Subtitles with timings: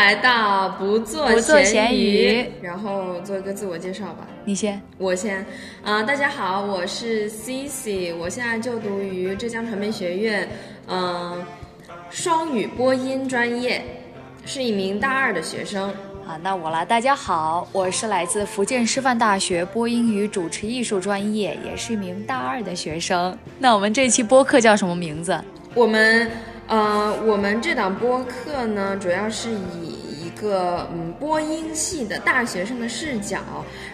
[0.00, 4.26] 来到不做不做咸咸鱼然后做一个自我介绍吧。
[4.46, 4.80] 你先。
[4.96, 5.44] 我先，
[5.84, 10.48] 啊、大家好，我是 Cici，我现在就读于浙江传媒学院，
[10.88, 11.44] 嗯、
[12.08, 13.84] 双语播音专业，
[14.46, 15.90] 是一名大二的学生。
[16.26, 16.82] 啊，那我了。
[16.86, 23.36] 大家好，我是来自福建师范大学播音与主持艺术专业，也是一名大二的学生。
[23.58, 25.38] 那我们这期播客叫什么名字？
[25.74, 26.30] 我们，
[26.68, 29.89] 呃，我们这档播客呢，主要是以一
[30.40, 33.38] 个嗯播音系的大学生的视角，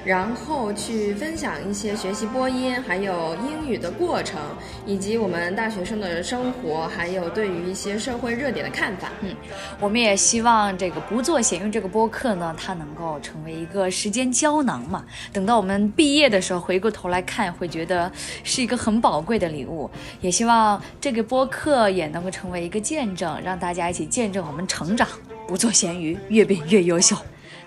[0.04, 4.40] 然后去分享一些学习播音还有英语的过程，
[4.86, 9.10] 以及我们大学生的生活，还有对于一些社会热点的看法。
[9.22, 9.34] 嗯，
[9.80, 15.04] 我们也希望这个不做闲鱼这个播客呢，它能够成为一个时间胶囊嘛。
[15.32, 18.10] 等到我们毕业的时候，回过头来看，会觉得
[18.44, 19.90] 是一个很宝贵的礼物。
[20.20, 25.08] 也希望这个播客也能够成为一个见证，让大家一起见证我们成长。
[25.46, 27.16] 不做咸鱼，越变越优秀。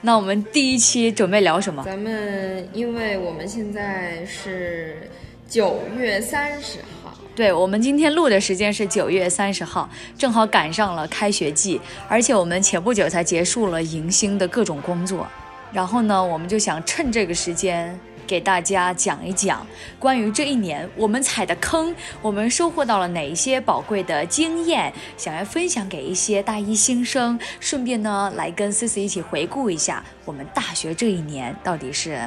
[0.02, 1.84] 那我们第一期准备聊什么？
[1.84, 5.10] 咱们因为我们现在是
[5.48, 7.14] 九月三十号。
[7.36, 15.26] 对我们今天录的时间是九月三十号，正好赶上了开学季，而且我们前不久才结束了迎新的各种工作，
[15.72, 17.98] 然后呢，我们就想趁这个时间
[18.30, 19.66] 给大家讲一讲
[19.98, 32.20] 关于这一年我们踩的坑，我们收获到了哪一些宝贵的经验，想要分享给一些大一新生，顺便呢来跟思思一起回顾一下我们大学这一年到底是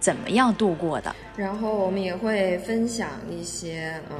[0.00, 1.14] 怎么样度过的。
[1.36, 4.18] 然后我们也会分享一些嗯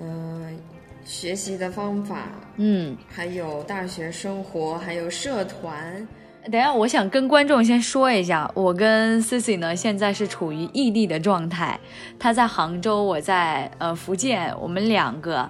[0.00, 0.58] 嗯、
[1.04, 6.04] 学习的方法，嗯，还有大学生活，还有社团。
[6.44, 11.78] 等一下，我想跟观众先说一下，我跟 Cici 呢现在是处于异地的状态，
[12.18, 15.48] 他在杭州，我在呃福建，我们两个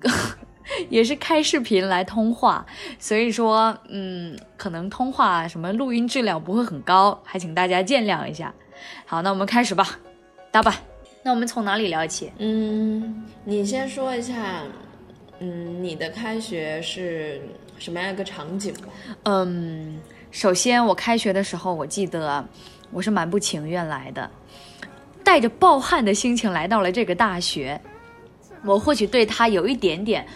[0.88, 2.64] 也是开视频来通话，
[2.98, 8.54] 所以说嗯，可能通话什么录音质量不会很高，还请大家见谅一下。
[9.06, 9.98] 好，那我们开始吧，
[10.50, 10.74] 打吧。
[11.24, 12.32] 那我们从哪里聊起？
[12.38, 14.62] 嗯，你先说一下，
[15.40, 17.42] 嗯，你的开学是
[17.76, 18.88] 什么样一个场景吧？
[19.24, 19.98] 嗯，
[20.30, 22.46] 首先我开学的时候，我记得
[22.90, 24.30] 我是蛮不情愿来的，
[25.24, 27.80] 带着暴汗的心情来到了这个大学。
[28.64, 30.26] 我或许对他有一点点，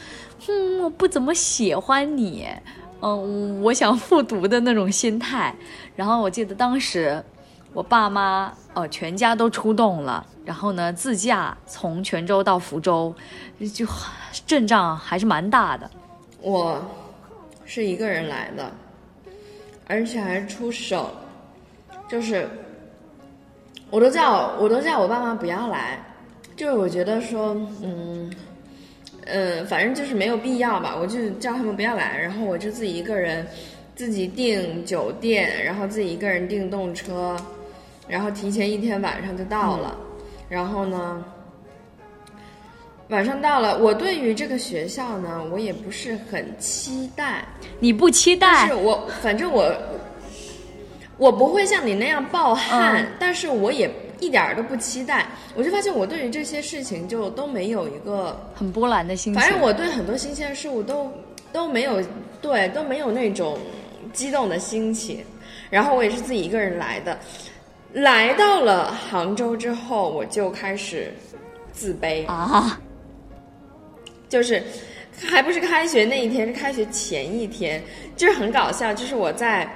[0.49, 2.47] 嗯，我不怎么喜欢你，
[3.01, 5.55] 嗯，我想复读的那种心态。
[5.97, 7.23] 然后我记得当时
[7.73, 13.15] 我爸妈呃全家都出动了，然后呢自驾从泉州到福州，
[13.75, 13.85] 就
[14.47, 15.91] 阵仗还是蛮大的。
[16.41, 16.81] 我
[17.65, 18.73] 是一个人来的，
[19.93, 21.11] 而且还是出手，
[22.09, 22.49] 就是
[23.91, 26.03] 我都叫我都叫我爸妈不要来，
[26.57, 28.33] 就是我觉得说，嗯
[29.27, 33.47] 嗯，反正就是没有必要吧，我就叫他们不要来，然后我就自己一个人
[33.95, 37.37] 自己订酒店，然后自己一个人订动车，
[38.09, 39.95] 然后提前一天晚上就到了，
[40.49, 41.23] 然后呢。
[43.09, 47.45] 晚上到了，我对于这个学校呢，我也不是很期待，
[47.79, 48.75] 你不期待但是？
[48.75, 49.71] 我反正我
[51.19, 55.27] 我不会像你那样暴汗，嗯但是我也一点儿都不期待。
[55.55, 59.41] 我就发现我对于这些事情就都没有一个，很波澜的心情。
[59.41, 61.13] 反正我对很多新鲜事物都
[61.53, 62.03] 都没有
[62.41, 63.59] 对都没有那种
[64.13, 65.23] 激动的心情。
[65.69, 67.19] 然后我也是自己一个人来的，
[67.93, 71.13] 来到了杭州之后，我就开始
[71.73, 72.27] 自卑。
[72.27, 72.79] 啊，
[74.33, 74.63] 就是
[75.29, 77.83] 还不是开学那一天，是开学前一天，
[78.17, 78.95] 就是很搞笑。
[78.95, 79.69] 就是我在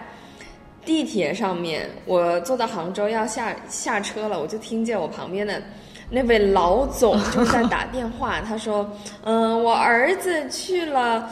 [0.83, 5.62] 地铁上面，我坐到杭州要下下车了，我就听见我旁边的
[6.08, 8.91] 那位老总 就在打电话，他说
[9.25, 11.29] ：“嗯，我儿子去了。”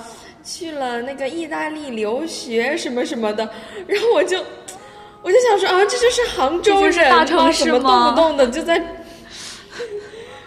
[0.47, 3.49] 去了那个意大利留学什么什么的，
[3.87, 4.37] 然后我就
[5.23, 8.79] 我就想说啊，这就是杭州人大城市动不动的就在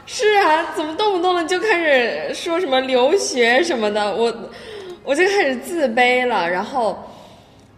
[0.09, 4.33] 是啊，怎么动不动的就开始说什么留学什么的，我
[5.04, 6.50] 我就开始自卑了。
[6.50, 6.98] 然后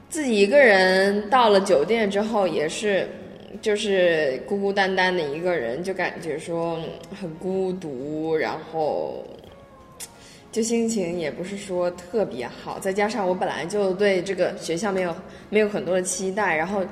[0.10, 3.10] 自己一个人到了酒店之后，也是
[3.64, 6.80] 就是孤孤单单的一个人，就感觉说
[7.20, 9.26] 很孤独，然后
[10.52, 12.78] 就心情也不是说特别好。
[12.78, 15.16] 再加上我本来就对这个学校没有
[15.50, 16.84] 没有很多的期待，然后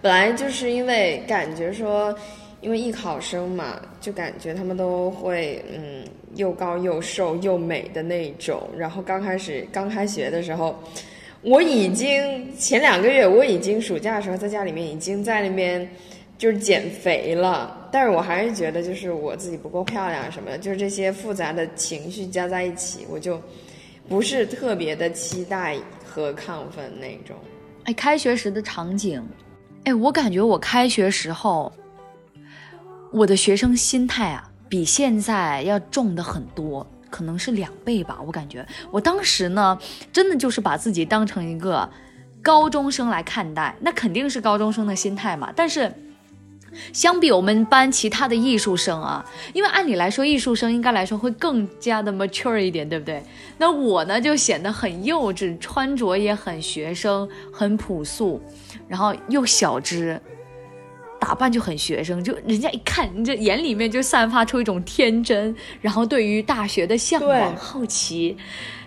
[0.00, 2.16] 本来就是因为感觉说。
[2.64, 6.02] 因为艺考生嘛，就感觉他们都会嗯
[6.34, 8.66] 又高又瘦又美的那种。
[8.74, 10.74] 然后刚开始刚开学的时候，
[11.42, 15.86] 我已经前两个月我已经暑假的时候在家里面已经在那边
[16.38, 23.38] 就是减肥了，但是我还是觉得就是我自己不够漂亮什么的，就是这些复杂的情绪加在一起，我就
[24.08, 27.36] 不是特别的期待和亢奋那种。
[27.84, 29.22] 哎，开学时的场景，
[29.84, 31.70] 哎，我感觉我开学时候，
[33.14, 36.84] 我的学生心态啊，比现在要重的很多。
[37.08, 39.78] 可能是两倍吧，我感觉我当时呢，
[40.12, 41.88] 真的就是把自己当成一个
[42.42, 45.52] 高中生来看待，那肯定是高中生的心态嘛。
[45.54, 45.94] 但是，
[46.92, 53.22] 相比我们班其他的艺术生啊，因为按理来说艺术生应该来说会更加的 mature 一点，对不对？
[53.58, 58.42] 那我呢就显得很幼稚，穿着也很学生，很朴素，
[58.88, 60.20] 然后又小只。
[61.24, 68.36] 打扮就很学生，就人家一看，你这眼里面就散发出一种天真，然后对于大学的向往、好奇。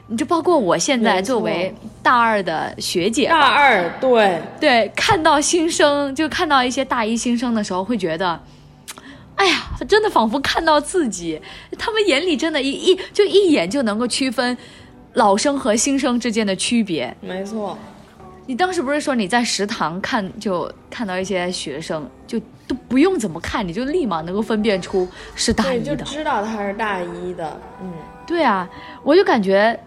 [0.06, 1.74] 你就包括我现在作为
[2.04, 8.40] 大二的学姐，大二对对，看到新生，就看到一些大一新生的时候，会觉得，
[9.36, 11.42] 哎呀，真的仿佛看到自己，
[11.80, 14.56] 他们眼里真的，一一就一眼就能够区分
[15.14, 17.18] 老生和新生之间的区别。
[17.20, 17.76] 没错。
[18.48, 27.60] 你当时不是说你在食堂看就看到一些学生，就都不用怎么看，你就立马能够分辨出是大一的，就知道他是大一的。
[27.82, 27.92] 嗯，
[28.26, 28.68] 对啊，
[29.04, 29.78] 我就感觉，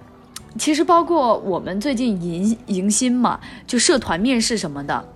[0.59, 5.09] 其实包括我们最近迎迎新嘛，就社团面试什么的，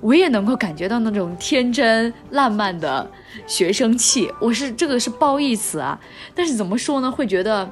[0.00, 3.08] 我也能够感觉到那种天真烂漫的
[3.46, 4.28] 学生气。
[4.40, 5.96] 我是这个是褒义词啊，
[6.34, 7.70] 但是怎么说呢，会觉得。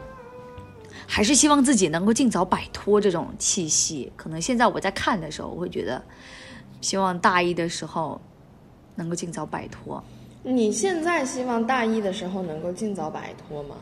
[1.10, 4.12] 还是希望自己能够尽早摆脱这种气息。
[4.14, 6.00] 可能现在我在看的时候，我会觉得，
[6.82, 8.20] 希望大一的时候
[8.94, 10.04] 能够尽早摆脱。
[10.42, 13.74] 你现在希望大一的时候能够尽早摆脱吗？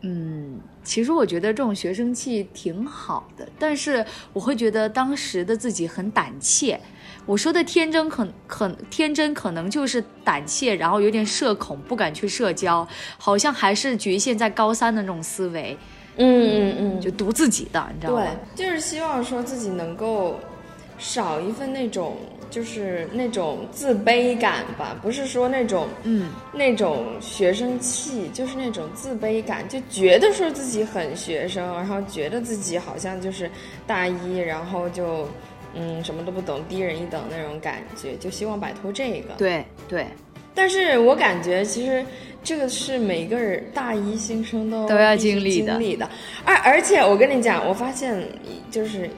[0.00, 6.80] 嗯，其实我觉得这种学生气挺好的，但是我会觉得当时的自己很胆怯。
[7.24, 15.78] 我说的天真，可可天真，可能就是胆怯，然后有点社恐，不敢去社交，好像还是局限在高三的那种思维。
[16.16, 18.26] 嗯嗯嗯，就读自己的，你知道吗？
[18.54, 20.38] 对，就是希望说自己能够
[20.98, 22.16] 少一份那种，
[22.50, 33.50] 就是那种自卑感吧，不是说那种嗯那种学生气，就是那种自卑感，就觉得说自己很学生，然后觉得自己好像就是
[33.86, 35.26] 大一，然后就
[35.74, 39.34] 嗯什么都不懂，低人一等那种感觉，就希望摆脱这个。
[39.38, 40.06] 对对，
[40.54, 42.04] 但是我感觉其实。
[42.44, 46.10] 这个是每个人大一新生都都要经历的，
[46.44, 48.20] 而而且我跟你讲，我发现
[48.68, 49.08] 就是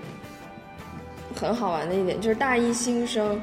[1.35, 3.41] 很好玩的一点，就是大一新生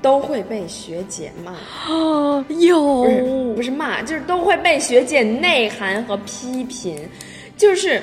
[0.00, 6.98] 都会被学姐骂啊，有不是不是骂，就是都会被学姐内涵和批评。
[7.54, 8.00] 就是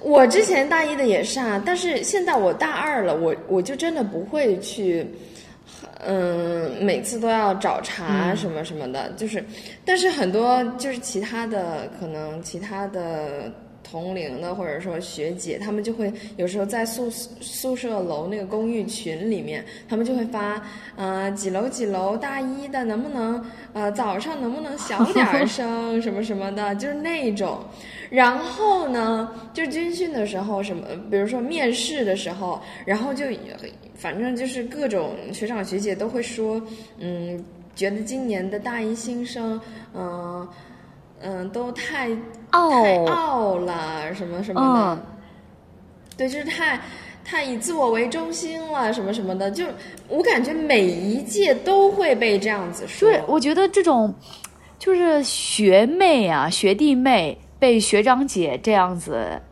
[0.00, 5.06] 我之前大一的也是啊，但是现在我大二了，我我就真的不会去。
[6.04, 9.44] 嗯，每次都要找茬什么什么的，就是，
[9.84, 13.52] 但是很多就是其他的可能其他的
[13.82, 20.62] 同龄的或者说学姐，他们就会有时候在宿宿舍楼那个公寓群里面，他们就会发，
[20.96, 27.62] 呃，几楼几楼大一的能不能呃早上能不能小点 声什么什么的，就是那种。
[28.10, 33.24] 然后呢，就军训的时候什么，比如说面试的时候，然后就。
[33.94, 36.58] 反正就是各种学长学姐都会说，
[37.00, 37.38] 嗯，
[37.76, 39.60] 觉得今年的大一新生，
[39.94, 40.48] 嗯
[41.20, 42.08] 嗯，都太
[42.50, 46.80] 太傲了，什么什么的，对，就是太
[47.22, 49.66] 太以自我为中心了，什么什么的，就
[50.08, 53.06] 我感觉每一届都会被这样子说。
[53.06, 54.14] 对，我觉得这种
[54.78, 59.42] 就是学妹啊、学弟妹被学长姐这样子。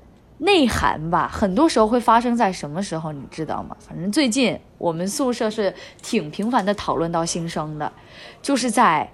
[0.40, 3.76] 内涵吧，很多时候会发生在什么时候，你知道吗？
[3.80, 7.92] 反正最近我们宿舍是挺频繁的讨论到新生的，
[8.40, 9.10] 就是在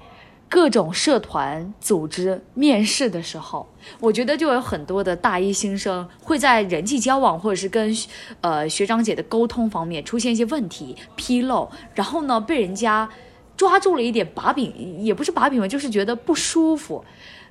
[0.51, 3.67] 各种社团组织面试的时候，
[4.01, 7.97] 我觉得就有很多的大一新生会在人际交往或者是跟
[8.43, 13.09] 呃学长姐的沟通方面出现一些问题纰漏，然后呢被人家
[13.57, 17.03] 抓住了一点把柄，也不是把柄吧，就是觉得不舒服。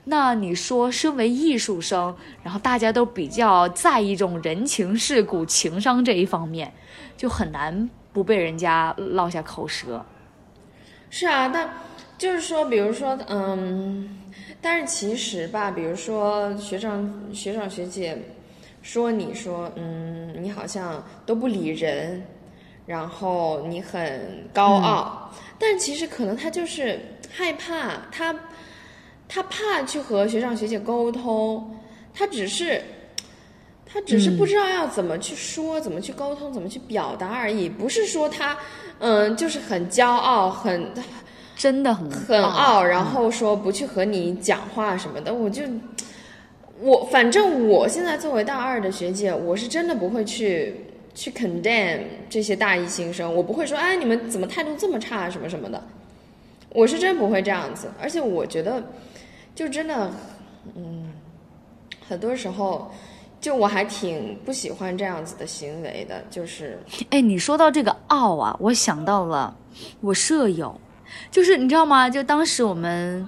[0.05, 6.73] 那你说，身为艺术生，然后大家都比较在意这种人情世故、情商这一方面，
[7.15, 10.05] 就很难不被人家落下口舌。
[11.09, 11.69] 是啊，但
[12.17, 14.19] 就是说，比如说，嗯，
[14.61, 18.17] 但是其实吧，比如说学长、学长学姐
[18.81, 22.21] 说你说，嗯，你好像都不理人，
[22.85, 26.99] 然后你很高傲，但其实可能他就是
[27.31, 28.35] 害怕他。
[29.27, 31.75] 他怕去和学长学姐沟通，
[32.13, 32.81] 他只是，
[33.85, 38.57] 他只是不知道要怎么去说、怎么去沟通、怎么去表达而已，不是说他，
[38.99, 40.91] 嗯，就是很骄傲、很
[41.55, 45.63] 真的很很傲，然后说不去和你讲话什么的，我就，
[46.81, 50.75] 我反正我现在作为大二的学姐，我是真的不会去
[51.13, 51.99] 去 condemn
[52.29, 55.81] 这些大一新生，我不会说，哎，你们怎么态度这么差什么什么的，
[56.69, 58.83] 我是真不会这样子，而且我觉得，
[59.55, 60.11] 就真的，
[60.75, 61.11] 嗯，
[62.07, 62.91] 很多时候。
[63.43, 66.79] 就我还挺不喜欢这样子的行为的，就是，
[67.09, 69.53] 哎，你说到这个傲啊，我想到了
[69.99, 70.79] 我舍友，
[71.29, 72.09] 就是你知道吗？
[72.09, 73.27] 就当时我们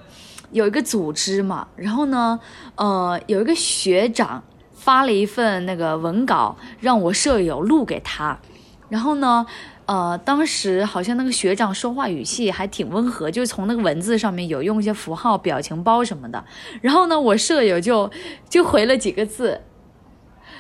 [0.52, 2.40] 有一个组织嘛，然后呢，
[2.76, 4.42] 呃，有一个学长
[4.74, 8.40] 发了一份那个文稿，让我舍友录给他，
[8.88, 9.46] 然后呢。
[9.86, 16.44] 呃，当时好像那个学长说话语气还挺温和，就从那个文字上面有用一些符号、表情包什么的。
[16.82, 18.10] 然后呢，我舍友就
[18.50, 19.62] 就回了几个字，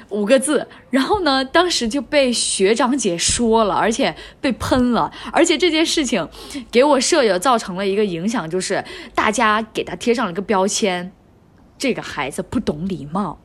[0.10, 6.30] 五个字，然后呢，当时就被学长姐说了，而且被喷了，而且这件事情
[6.70, 11.12] 给我舍友造成了一个影响，就是大家给他贴上了一个标签，
[11.80, 13.40] 这个孩子不懂礼貌。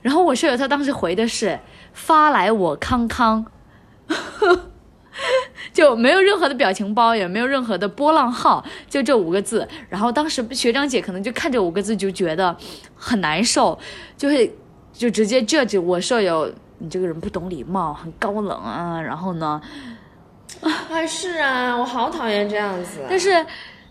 [0.00, 1.60] 然后我舍友他当时回的是
[1.92, 3.44] 发来我康康，
[5.72, 9.66] 就没有任何的表情包，也没有任何的波浪号，就这五个字。
[9.88, 12.56] 然后当时学长姐可能就看这五个字就觉得
[12.94, 13.78] 很难受，
[14.16, 14.54] 就会。
[14.92, 19.00] 就直接 judge 我舍友，你这个人不懂礼貌，很高冷啊。
[19.00, 19.58] 然后呢，
[20.60, 23.00] 啊是啊，我好讨厌这样子。
[23.08, 23.30] 但是，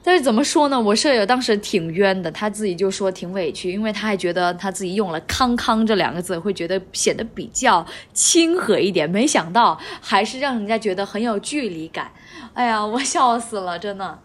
[0.10, 0.82] 但是怎么说呢？
[0.82, 9.08] 我舍友当时挺冤的，他自己就说挺委屈，因为他还觉得他自己用了“康康”这两个字，会觉得显得比较亲和一点。
[9.08, 12.12] 没想到还是让人家觉得很有距离感。
[12.56, 14.18] 哎呀，我笑死了，真的。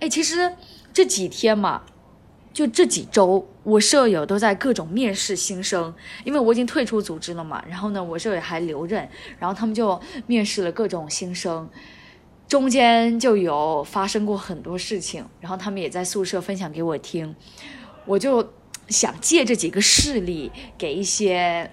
[0.00, 0.50] 哎，其实
[0.94, 1.82] 这几天嘛。
[2.54, 5.94] 就这几周，我舍友都在各种面试新生，
[6.24, 7.62] 因为我已经退出组织了嘛。
[7.68, 9.06] 然后呢，我舍友还留任，
[9.38, 11.68] 然后他们就面试了各种新生，
[12.48, 17.34] 中间就有发生过很多事情，然后他们也在宿舍分享给我听，
[18.04, 18.52] 我就
[18.88, 21.70] 想借这几个事例给一些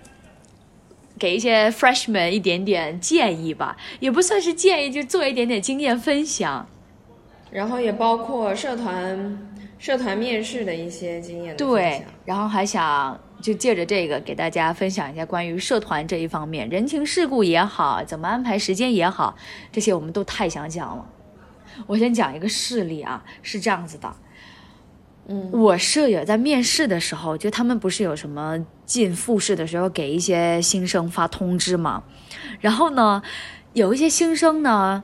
[1.19, 6.67] 给一些 freshman 一点点建议吧，也不算是建议，就做一点点经验分享，
[7.51, 9.49] 然后也包括社团。
[9.79, 19.35] 社团面试的一些经验对，然后还想就借着这个给大家分享一下关于社团这一方面，人情世故也好，怎么安排时间也好，
[19.69, 21.05] 这些我们都太想讲了。
[21.85, 24.15] 我先讲一个事例啊，是这样子的，
[25.27, 32.03] 嗯，我舍友在面试的时候，就他们不是有什么进复试的时候给一些新生发通知嘛，
[32.61, 33.21] 然后呢，
[33.73, 35.03] 有一些新生呢。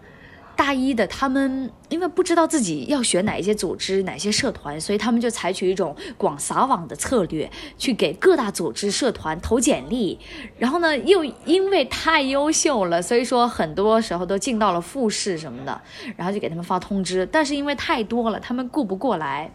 [0.60, 10.20] 大一的他们因为不知道自己要选哪一些组织、哪些社团，所以他们就采取一种广撒网的策略，去给各大组织、社团投简历。
[10.58, 15.82] 然后呢，又因为太优秀了，所以说很多时候都进到了复试什么的，
[16.18, 17.26] 然后就给他们发通知。
[17.32, 19.54] 但是因为太多了，他们顾不过来，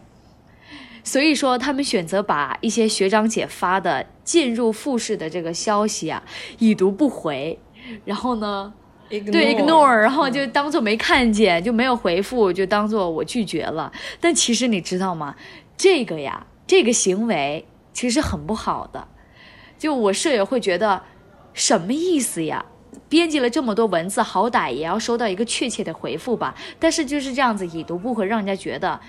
[1.03, 6.23] 所以说他们选择把一些学长姐发的进入复试的这个消息啊，
[6.57, 7.59] 已读不回。
[8.05, 8.73] 然后呢？
[9.19, 13.91] 对，ignore，然后就当做没看见，就没有回复，就当做我拒绝了。
[14.19, 15.35] 但其实你知道吗？
[15.77, 19.07] 这个呀，这个行为其实很不好的。
[19.77, 21.01] 就我舍友会觉得，
[21.53, 22.65] 什么意思呀？
[23.09, 26.55] 编辑了这么多文字，好歹也要收到一个确切的回复吧。
[26.79, 28.99] 但是就是这样子已读不回，让人家觉得。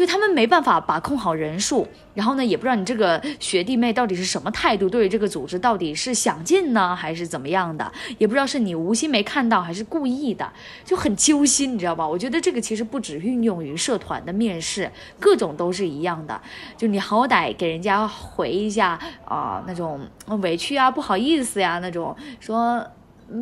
[0.00, 10.50] 就他们没办法把控好人数，然后呢，也不知道你这个学弟妹到底是什么态度，对于这个组织到底是想进呢，还是怎么样的，也不知道是你无心没看到，还是故意的，
[10.86, 12.08] 就很揪心，你知道吧？
[12.08, 16.40] 我觉得这个其实不止运用于社团的面试，各种都是一样的。
[16.78, 20.00] 就你好歹给人家回一下啊，那种
[20.40, 22.82] 委屈啊、不好意思呀，那种说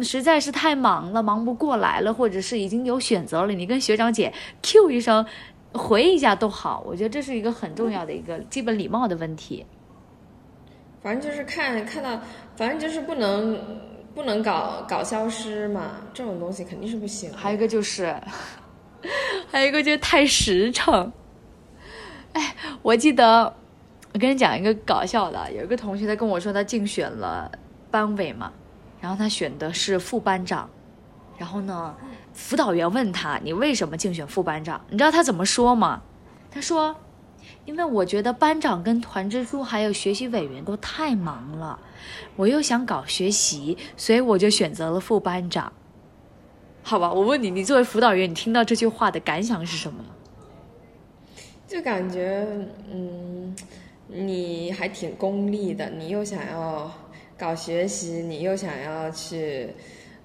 [0.02, 5.24] 实在是太忙了，忙不过来了，或者是已经有选择了，你跟学长姐 Q 一声。
[5.72, 9.64] 回一下都好，我觉得这是一个很重要的一个基本礼貌的问题。
[11.00, 12.20] 反正就是看看到，
[12.56, 13.58] 反正就是不能
[14.14, 17.32] 不能搞搞消失嘛，这种东西肯定是不行。
[17.32, 18.14] 还有一个就是，
[19.46, 21.12] 还有一个就是太实诚。
[22.32, 23.44] 哎，我记得
[24.12, 27.50] 我跟你讲一个搞笑的，有一个同学他跟我说他竞选了
[27.90, 28.52] 班委嘛，
[29.00, 30.68] 然后他选的是副班长，
[31.36, 31.94] 然后呢。
[32.38, 36.00] 辅导员问他：“你为什么竞选副班长？”你知道他怎么说吗？
[36.52, 36.94] 他说
[37.66, 41.76] ：“因为我觉得班长跟团支书还有学习委员都太忙了，
[42.36, 45.70] 我又想搞学习，所以我就选择了副班长。”
[46.80, 50.02] 好吧，我问你，你作为辅导员，你听到这句话的感想是什么？
[51.66, 52.46] 就感觉，
[52.90, 53.54] 嗯，
[54.06, 56.90] 你还挺功利的，你又想要
[57.36, 59.68] 搞学习，你又想要去。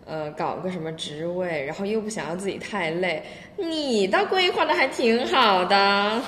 [0.06, 3.24] 呃，搞个什么职位，然后又不想要自己太累，
[3.58, 6.22] 你倒规划的还挺好的。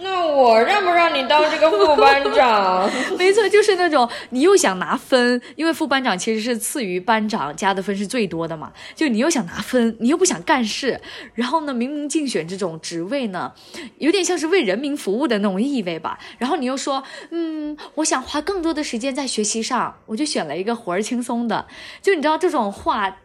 [0.00, 2.90] 那我让不让你当这个副班长？
[3.18, 8.72] 没错，就是那种你又想拿分，因为副班长其实是次于班长加的分是最多的嘛。
[8.94, 11.00] 就你又想拿分，你又不想干事，
[11.34, 13.52] 然后呢，明明竞选这种职位呢，
[13.98, 16.18] 有点像是为人民服务的那种意味吧。
[16.38, 21.66] 然后你又说，嗯，我想花更多的时间在学习上，我就选了一个活儿轻松的。
[22.00, 23.18] 就你知道这种话。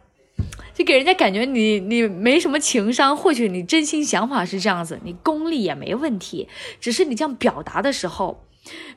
[0.78, 6.48] 就给人家感觉你你没什么情商，或许你真心想法是这样子，你功利也没问题，
[6.80, 8.44] 只是你这样表达的时候，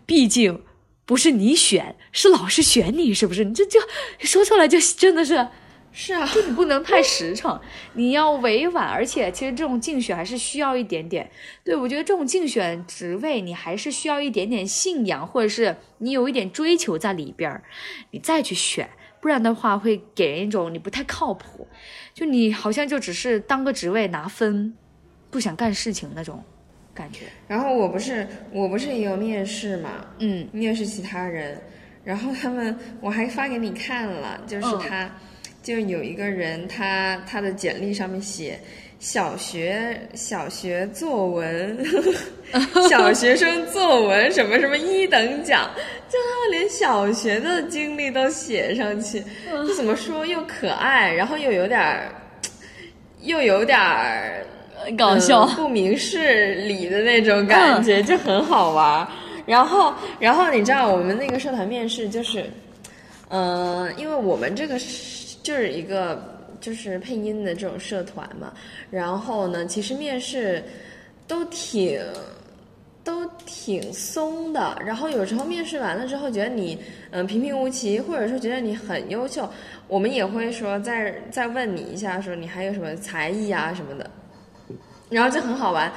[0.06, 0.62] 毕竟
[1.08, 3.44] 不是你选，是老师选你，是不是？
[3.46, 3.80] 你这就
[4.20, 5.48] 说出来就真的是，
[5.92, 7.60] 是啊，就你不能太实诚，
[7.94, 11.32] 你要委婉，而且其实这种竞选还是需要一点点，
[11.64, 17.64] 对我觉得这种竞选职位你还是需要一点点信仰，或者是你有一点追求在里边儿，
[18.12, 18.88] 你再去选。
[19.22, 21.68] 不然的话，会给人一种你不太靠谱，
[22.14, 24.74] 就你好像就只是当个职位拿分，
[25.30, 26.44] 不想干事情那种
[26.94, 27.26] 感觉。
[27.48, 31.62] 然后我不是我不是也有面试嘛，嗯，面试其他人，
[32.04, 35.10] 然后他们我还发给你看了，就是他，
[35.62, 38.60] 就有一个人，他他的简历上面写。
[39.02, 41.76] 小学小学作文，
[42.88, 45.68] 小学生作文什么什么一等奖，
[46.08, 52.14] 就他们连小学的经历都写上去，就怎么说又可爱，然后又有点儿，
[53.22, 54.46] 又有点儿
[54.96, 59.08] 搞笑，不明事理的那种感觉，就很好玩。
[59.48, 62.46] 然后，然后你知道我们那个社团面试就是，
[63.30, 66.31] 嗯，因为我们这个是就是一个。
[66.62, 68.54] 就是配音的这种社团嘛，
[68.90, 70.64] 然后呢，其实面试
[71.28, 72.00] 都挺
[73.04, 76.78] 都挺松的，然后有时候面试完了之后，觉得你
[77.10, 79.50] 嗯平平无奇，或者说觉得你很优秀，
[79.88, 84.10] 我们也会说再再问你一下，说你还有什么才艺啊什么的，
[85.10, 85.92] 然后就很好玩。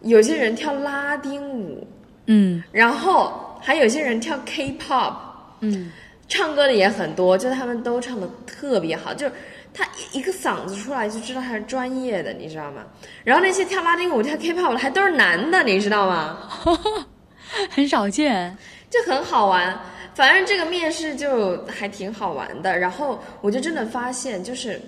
[0.00, 1.86] 有些人跳拉丁舞，
[2.26, 5.14] 嗯，然后还有些人跳 K-pop，
[5.60, 5.92] 嗯，
[6.28, 9.32] 唱歌的也很多，就他们都唱的特别好，就是。
[9.78, 12.84] 他一个嗓子出来就知道他是专业的，你知道吗？
[13.22, 16.36] 然后那些跳拉丁舞、跳 K-pop 的还都是男的，你知道吗？
[17.70, 18.58] 很少见，
[18.90, 19.78] 就很好玩。
[20.16, 22.76] 反正这个面试就还挺好玩的。
[22.76, 24.80] 然后我就真的发现，就是，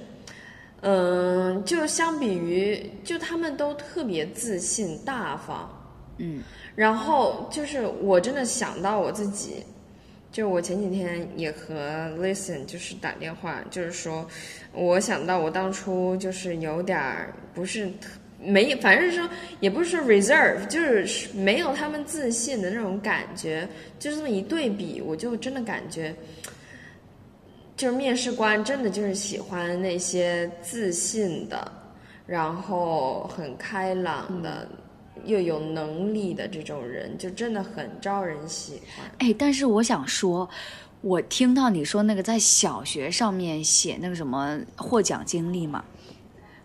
[0.80, 5.70] 嗯，就相比于，就他们都特别自信、大方，
[6.18, 6.42] 嗯。
[6.74, 9.64] 然后就是我真的想到我自己。
[10.32, 11.74] 就我前几天也和
[12.18, 14.24] Listen 就是打电话，就是说，
[14.72, 26.14] 我想到我当初就是有点儿不是特没，反正说也不是说 reserve，就是没有他们自信的那种感觉，就这么一对比，我就真的感觉，
[27.76, 31.70] 就是面试官真的就是喜欢那些自信的，
[32.24, 34.68] 然后很开朗的。
[35.24, 39.06] 又有能力的这种人，就真的很招人喜欢。
[39.18, 40.48] 哎，但是我想说，
[41.00, 45.84] 我听到你说那个在小学上面写那个什么获奖经历嘛，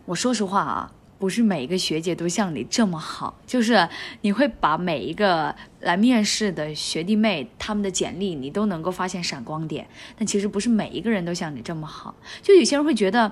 [0.06, 3.88] 我说实话啊，不是每一个学姐都像你这么好，就是
[4.22, 9.88] 你会把每一个来面试的学弟妹他们的简历，你都能够发现闪光点。
[10.18, 13.32] 但其实不是每一个人都像你这么好，就有些人会觉得。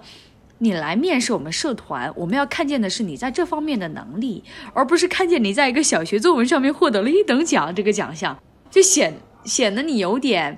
[0.63, 10.57] 你来面试我们社团，我们要看见的是你在这方面的能力，而不是看见你在一个小学作文上面获得了一等奖这个奖项，就显显得你有点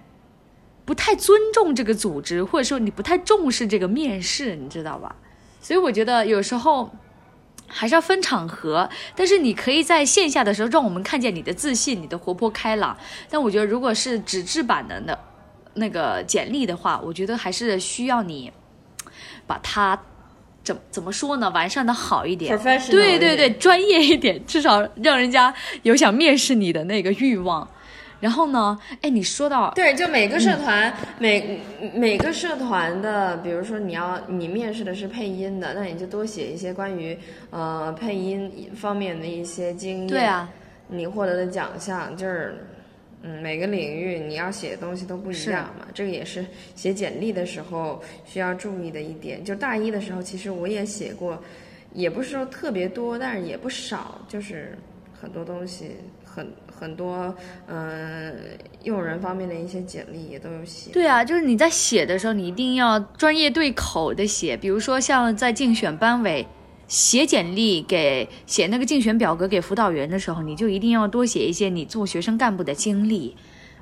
[0.86, 5.16] 不太尊重这个组织，或者说你不太重视这个面试，你知道吧？
[5.60, 6.92] 所以我觉得有时候
[7.66, 12.96] 还是要分场合，但是你可以在线下的时候让我们看见你的自信、你的活泼开朗。
[13.28, 15.18] 但我觉得如果是纸质版的那
[15.74, 18.52] 那个简历的话，我觉得还是需要你。
[19.48, 20.00] 把它
[20.64, 21.50] 怎怎么说呢？
[21.52, 22.58] 完善的好一点，
[22.90, 25.54] 对对对，专业一点，至少让人家
[25.84, 27.68] 有想面试你的那个欲望。
[28.20, 31.60] 然后呢，哎，你说到对，就每个社团每
[31.94, 37.18] 每个社团的，比如说你要你面试的是配音的，那你就多写一些关于
[37.52, 40.08] 呃配音方面的一些经验。
[40.08, 40.50] 对啊，
[40.88, 42.66] 你获得的奖项就是。
[43.28, 49.44] 嗯，每个领域你要写的东西都不一样嘛，这个也是写简历的时候需要注意的一点。
[49.44, 51.42] 就大一的时候，其实我也写过，
[51.92, 54.78] 也不是说特别多，但是也不少，就是
[55.20, 57.36] 很多东西，很很多，
[57.66, 58.36] 嗯，
[58.84, 60.92] 用人方面的一些简历也都有写。
[60.92, 66.46] 对啊，就是你在写的时候，你一定要专业对口的写，比如说像在竞选班委。
[66.88, 73.36] 写简历给写那个竞选表格给辅导员的时候，你就一定要多写一些你做学生干部的经历，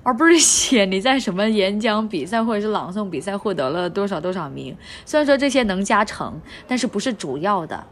[0.03, 4.75] 而不是写你在什么演讲比赛或者是朗诵比赛获得了多少多少名。
[5.05, 7.85] 虽然说这些能加成，但是不是主要的。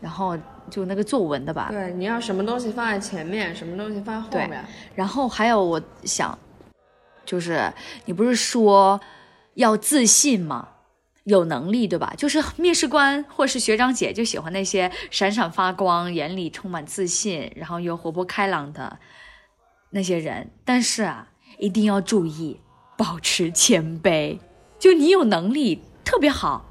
[0.00, 0.36] 然后
[0.68, 4.64] 就那个作文的吧，对，你要什么东西放在前面，什么东西放在后对面。
[4.96, 6.36] 然后还有我想，
[7.24, 7.72] 就是
[8.04, 9.00] 你不是说
[9.54, 10.66] 要自信吗？
[11.24, 12.12] 有能力对吧？
[12.16, 18.98] 就是面试官或是学长姐就喜欢那些闪闪发光、眼里充满自信，然后又活泼开朗的
[19.90, 20.50] 那些人。
[20.64, 22.60] 但是啊，一定要注意
[22.96, 24.38] 保持谦卑。
[24.78, 26.64] 就你有能力特别好，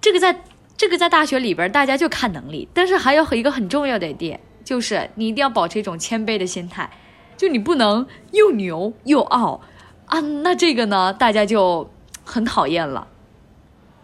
[0.00, 0.42] 这个在
[0.78, 6.90] 这个在大学里边大家就看能力，但是还有一个很重要的点，就是你一定要保持一种谦卑的心态。
[7.36, 9.60] 就你不能又牛又傲
[10.06, 11.90] 啊，那这个呢，大家就
[12.24, 13.08] 很讨厌了。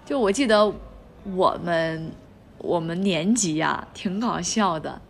[0.07, 0.73] 就我记得
[1.35, 2.13] 我们
[2.59, 5.03] 我们年级呀、挺搞笑的，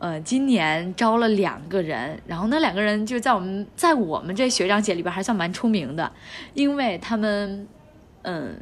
[0.00, 6.10] 呃，今年招了两个人，然后那两个人就在我们在我们这学长姐里边还算蛮出名的，
[6.52, 7.68] 因为他们
[8.22, 8.60] 嗯，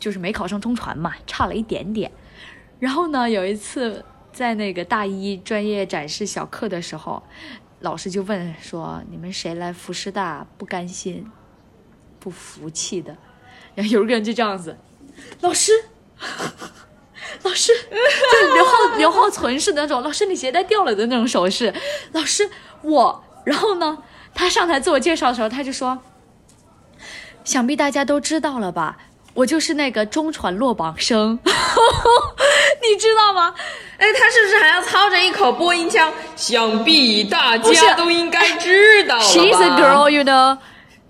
[0.00, 2.10] 就是没考上中传嘛，差了一点点。
[2.80, 7.22] 然后呢，有一次在那个大一专业展示小课的时候，
[7.78, 11.24] 老师就问说：“你们谁来复师大不甘心、
[12.18, 13.16] 不服气的？”
[13.74, 14.76] 然后有一个人就这样子，
[15.40, 15.72] 老师，
[17.42, 21.72] 老师，就刘浩刘浩存是那种老师你鞋带掉了的那种手势，
[22.12, 22.50] 老师
[22.82, 23.98] 我，然后呢，
[24.34, 25.98] 他上台自我介绍的时候，他就说，
[27.44, 28.98] 想必大家都知道了吧，
[29.34, 33.54] 我就是那个中传落榜生， 你知道吗？
[33.98, 36.12] 哎，他是不是还要操着一口播音腔？
[36.36, 40.58] 想必大家都应该知道了吧 She's a girl, you know.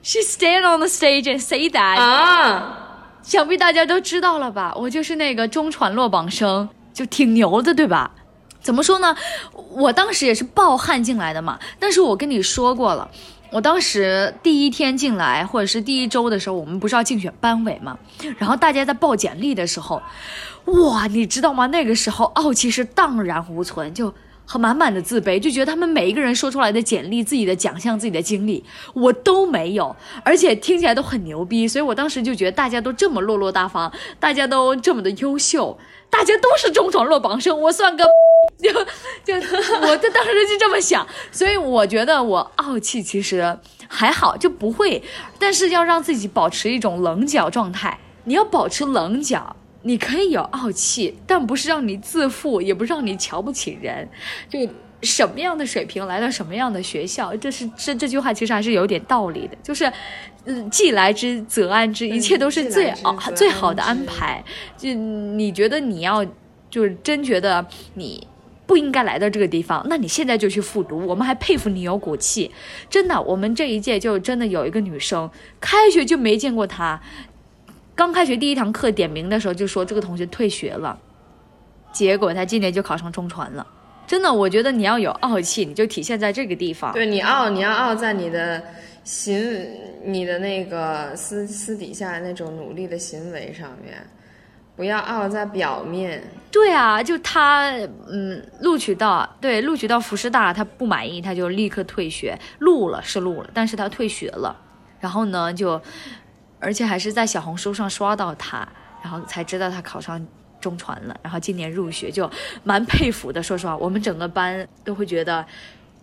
[0.02, 1.98] She stand on the stage and say that.
[1.98, 2.78] 啊！
[3.22, 4.74] 想必大家都知道了吧？
[4.76, 8.10] 我就是那个中传落榜生，就挺牛的，对吧？
[8.60, 9.16] 怎么说呢？
[9.70, 11.58] 我当时也是暴汗进来的嘛。
[11.78, 13.08] 但是我跟你说过了，
[13.52, 17.96] 我当时第一天进来，或者是第一周的时候，我们不是要竞选班委嘛？
[18.38, 20.02] 然后大家在报简历的时候，
[20.64, 21.66] 哇，你知道吗？
[21.68, 24.12] 那个时候傲气是荡然无存，就
[24.44, 35.78] 和满满的自卑，就觉得他们每一个人说出来的简历、自己的奖项、自己的经历，我都没有，而且听起来都很牛逼，所以我当时就觉得大家都这么落落大方，大家都这么的优秀，
[36.10, 38.04] 大家都是中传落榜生，我算个。
[38.58, 38.72] 就
[39.24, 39.34] 就
[39.80, 45.00] 我就当时就这么想，所以我觉得我傲气其实还好，就不会，
[45.38, 47.96] 但是要让自己保持一种棱角状态。
[48.24, 54.08] 你要保持棱角，你可以有傲气，但不是让你自负，也不是让你瞧不起人。
[54.48, 54.58] 就
[55.02, 59.92] 什么样的水平来到什么样的学校，这是这这句话其实还是有点道理的，就是，
[60.44, 62.94] 嗯，既来之则安之，一切都是最
[63.34, 64.44] 最好的安排。
[64.76, 66.24] 就你觉得你要
[66.70, 68.24] 就是真觉得你
[68.64, 71.04] 不应该来到这个地方，那你现在就去复读。
[71.04, 72.52] 我们还佩服你有骨气，
[72.88, 73.20] 真的。
[73.20, 75.28] 我们这一届就真的有一个女生，
[75.60, 77.02] 开学就没见过她，
[77.94, 80.98] 刚开学第一堂课点名的时候就说这个同学退学了，
[81.92, 83.66] 结果他今年就考上中传了。
[84.06, 86.92] 真的，我觉得你要有傲气，你就体现在这个地方。
[86.92, 88.62] 对你傲，你要傲在你的
[89.04, 89.66] 行，
[90.04, 93.94] 你的那个私私底下那种努力的行为上面，
[94.76, 96.22] 不要傲在表面。
[96.50, 97.70] 对啊，就他，
[98.10, 104.54] 嗯，录取到对录取到福师大，他不满意，他就立刻退学，录了是录了，但是他退学了，
[105.00, 105.80] 然后呢，就
[106.62, 108.66] 而且还是在小红书上刷到他，
[109.02, 110.24] 然后才知道他考上
[110.60, 112.30] 中传了，然后今年入学，就
[112.62, 113.42] 蛮佩服的。
[113.42, 115.44] 说实话，我们整个班都会觉得，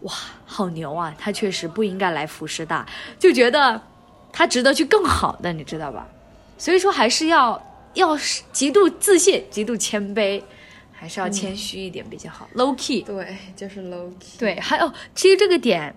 [0.01, 0.13] 哇，
[0.45, 1.15] 好牛啊！
[1.17, 2.85] 他确实不应该来福师大，
[3.17, 3.81] 就觉得
[4.33, 6.05] 他值得去更好的，你知道吧？
[6.57, 7.61] 所以说还是要
[7.93, 10.43] 要是极度自信，极度谦卑，
[10.91, 13.01] 还是要谦虚一点比较好、l o w key。
[13.03, 14.37] 对，就是 low key。
[14.37, 15.95] 对，还有其实这个点，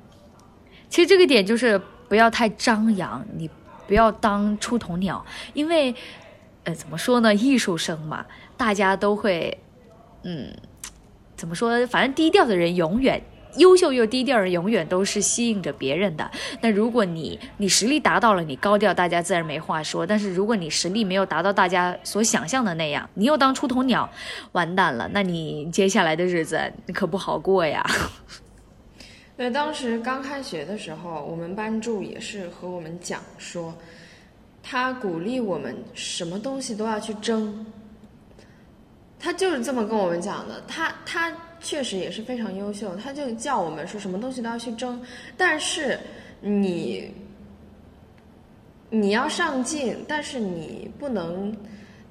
[0.89, 1.77] 其实这个点就是
[2.09, 3.51] 不要太张扬，你
[3.87, 5.95] 不要当出头鸟，因为
[6.65, 9.59] 呃怎么说呢，艺术生嘛，大家都会，
[10.23, 10.55] 嗯，
[11.37, 11.87] 怎么说？
[11.87, 13.23] 反正低调的人永远。
[13.59, 16.31] 优秀又低调的人永远都是吸引着别人的。
[16.63, 20.07] 那如果你你实力达到了，你高调，大家自然没话说。
[20.07, 24.09] 但是如果你实力没有达到大家所想象的那样，你又当出头鸟，
[24.53, 27.85] 完蛋了，那你接下来的日子可不好过呀。
[29.37, 33.75] 对，当时刚开学的时候，我们班助也是和我们讲说，
[34.63, 37.65] 他鼓励我们什么东西都要去争。
[39.19, 40.63] 他就是这么跟我们讲的。
[40.67, 45.01] 他他确实也是非常优秀，他就叫我们说什么东西都要去争，
[45.37, 45.99] 但是
[46.41, 47.09] 你
[48.91, 51.57] 你要上进，但是你不能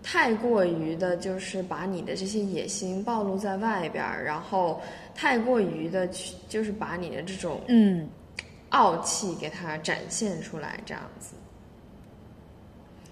[0.01, 4.81] 太过于的，就是把你的这些野心暴露在外边儿，然后
[5.13, 8.07] 太过于的去，就是把你的这种嗯，
[8.69, 11.33] 傲气给它展现出来，这样子，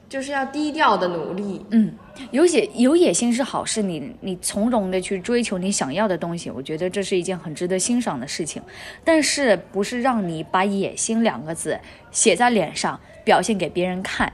[0.08, 1.64] 就是要低调的努力。
[1.70, 1.94] 嗯，
[2.32, 8.62] 有野有野心是好事，你你从容的去追求你想要的东西，我觉得这是一件很值得欣赏的事情。
[9.04, 11.80] 但是不是让你把“野心”两个字
[12.12, 14.32] 写在脸上，表现给别人看，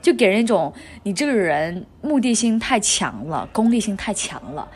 [0.00, 4.68] 就给人一种你这个人目的性太强了，功利性太强了。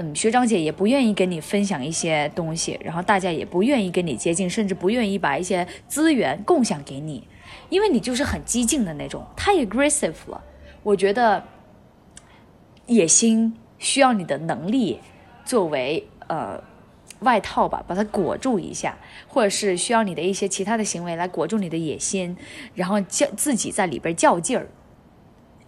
[0.00, 7.26] 嗯，学长姐也不愿意跟你分享一些东西，然后大家也不愿意跟你接近，甚至不愿意把一些资源共享给你，
[7.68, 10.40] 因为你就是很激进的那种，太 aggressive 了。
[10.84, 11.42] 我觉得
[12.86, 15.00] 野心需要你的能力
[15.44, 16.62] 作为呃
[17.18, 22.36] 外套吧，把它裹住一下，或者是需要你的一些其他的行为来裹住你的野心，
[22.76, 24.68] 然后较自己在里边较劲儿。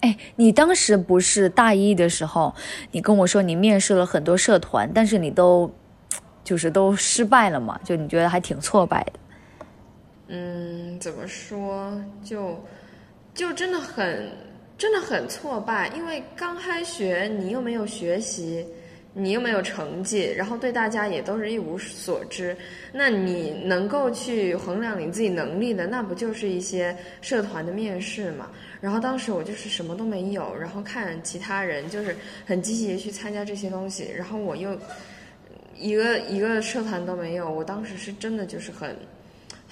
[0.00, 2.54] 哎，你当时不是大一的时候，
[2.90, 5.70] 你跟我说你面试了很多社团，但是你都
[6.42, 7.78] 就是都失败了嘛？
[7.84, 9.12] 就你觉得还挺挫败的。
[10.28, 11.92] 嗯，怎么说？
[12.24, 12.58] 就
[13.34, 14.30] 就真的很
[14.78, 18.64] 真的很挫败，因为刚开学你又没有学习，
[19.12, 22.56] 你又没有成绩，然后对大家也都是一无所知。
[22.92, 28.48] 那你能够去衡量你自己能力的，那不就是一些社团的面试嘛？
[28.80, 34.78] 然后当时我就是什么都没有，然后看其他人就是很积极的去参加这些东西，然后我又
[35.76, 38.96] 一个一个社团都没有，我当时是真的就是很。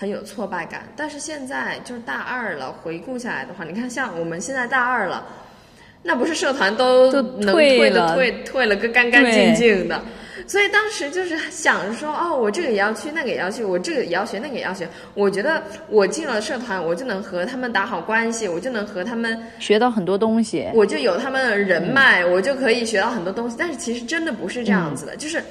[0.01, 5.27] 很有挫败感，但是现在就是大二了，回顾下来的话，你看像我们现在大二了，
[6.03, 10.01] 那不是社团都都能退退的了退退了个干干净净的，
[10.47, 14.89] 所以当时就是想着说，哦，我这个也要去，那个也要去，我这个也要学，那个也要学。
[15.15, 20.67] 我觉得我进了社团，我就能和他们打好关系，我就能和他们，学到很多东西。
[20.73, 23.57] 我就有他们的人脉，我就可以学到很多东西。
[23.59, 25.43] 但是其实真的不是这样子的，就是。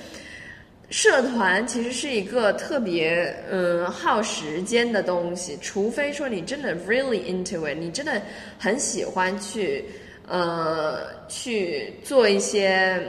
[0.89, 8.21] 社团其实是一个特别嗯耗时间的东西，除非说你真的 really into it，你真的
[8.57, 9.83] 很喜欢去
[10.27, 13.01] 呃去做一些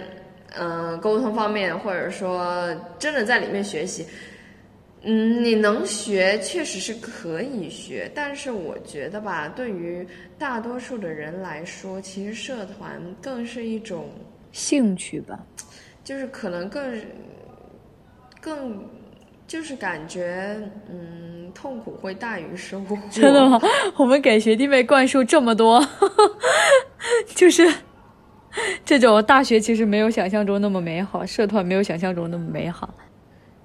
[0.56, 4.06] 嗯、呃沟通方面，或者说真的在里面学习。
[5.02, 10.04] 嗯，你能学确实是可以学，但是我觉得吧，对于
[10.36, 14.08] 大多数的人来说，其实社团更是一种，
[14.50, 15.38] 兴趣吧，
[16.02, 17.00] 就是可能更
[18.40, 18.84] 更
[19.48, 20.56] 就是感觉，
[20.90, 22.96] 嗯，痛苦会大于收获。
[23.10, 23.58] 真的吗？
[23.96, 25.82] 我们给学弟妹灌输这么多，
[27.34, 27.66] 就是
[28.84, 32.92] 这种大学其实没有想象中那么美好，社团没有想象中那么美好。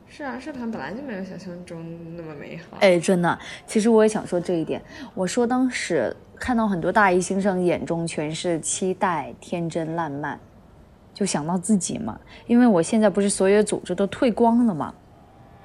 [0.07, 1.83] 是啊，社团本来就没有想象中
[2.15, 2.77] 那么美好。
[2.79, 4.81] 哎，真的，其实我也想说这一点。
[5.13, 10.39] 我说当时看到很多大一新生眼中全是期待、天真烂漫，
[11.13, 12.17] 就想到自己嘛。
[12.47, 14.93] 因为我现在不是所有组织都退光了嘛，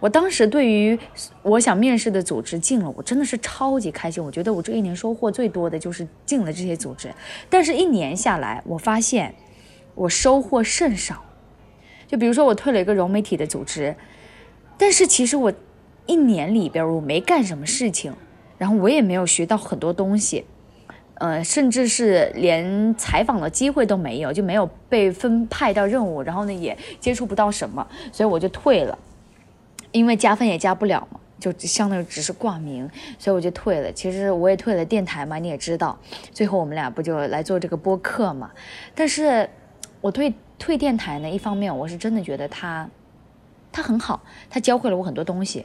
[0.00, 0.98] 我当时对于
[1.42, 4.22] 我想面试的组织进了，我真的是超级开心。
[4.22, 7.12] 我觉得我这一年收获最多的就是进了这些组织，
[7.50, 9.34] 但是一年下来，我发现
[9.94, 11.24] 我收获甚少。
[12.06, 13.94] 就比如说我退了一个融媒体的组织。
[14.80, 15.52] 但是其实我
[16.06, 18.14] 一年里边我没干什么事情，
[18.58, 20.44] 然后我也没有学到很多东西，
[21.14, 28.96] 呃，甚至是连采访的机会都没有，就没有被分派到任务，然后呢也接触不到什么，所以我就退了，
[29.92, 33.92] 因为加分也加不了嘛，就相当于只是挂名，所以我就退了。
[33.92, 35.98] 其实我也退了电台嘛，你也知道，
[36.32, 38.50] 最后我们俩不就来做这个播客嘛？
[38.94, 39.48] 但是
[40.00, 42.88] 我退退电台呢，一方面我是真的觉得他，
[43.72, 45.64] 他很好，他教会了我很多东西，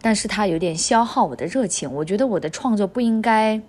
[0.00, 1.92] 但是他有点消耗我的热情。
[1.92, 3.60] 我觉得我的创作不应该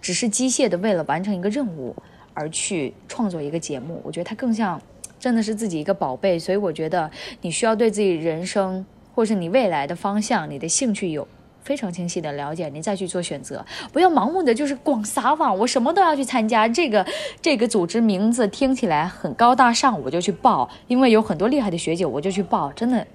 [0.00, 1.96] 只是机械的为了完成一个任务
[2.34, 4.00] 而去创作一个节目。
[4.04, 4.80] 我觉得它更像
[5.18, 6.38] 真的是自己一个宝贝。
[6.38, 11.26] 所以我觉得你需要对自己人生或是你未来的方向、你的兴趣有
[11.62, 16.66] 非常清晰的了解，你再去做选择，不要盲目的就是光撒网，我什么都要去参加。
[16.66, 17.06] 这个
[17.40, 22.72] 这个组织名字听起来很高大上，我就去报，因为有很多厉害的学姐，我就去报。
[22.72, 23.06] 真的。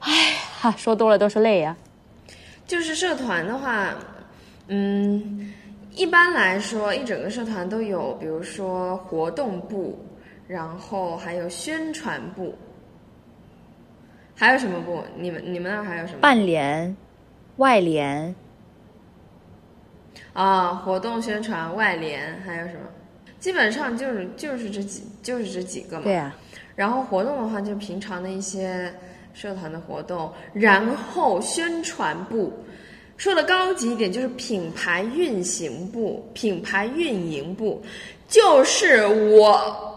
[0.00, 1.76] 哎，哈，说多了都是泪呀。
[2.66, 3.94] 就是社团的话，
[4.66, 5.52] 嗯，
[5.94, 9.98] 一般来说，一整个社团都有，比如说活动部，
[10.46, 12.54] 然后还有宣传部，
[14.42, 15.04] 还有什么部？
[15.16, 16.18] 你们你们那儿还有什么？
[16.20, 16.96] 半联、
[17.58, 18.34] 外联
[20.32, 22.80] 啊，活动宣传、外联，还有什么？
[23.38, 26.02] 基本上就是就是这几就是这几个嘛。
[26.02, 26.34] 对呀、
[26.74, 28.92] 然后活动的话，就平常的一些。
[29.32, 32.52] 社团的活动，然后宣传部，
[33.16, 37.80] 说的高级一点就是品牌运行部、品牌运营部，
[38.28, 39.91] 就是我。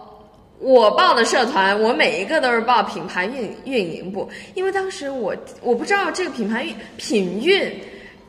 [0.59, 7.71] 我报的社团，我每一个都是报品牌运运营部，因为当时我我不知道这个品牌运品运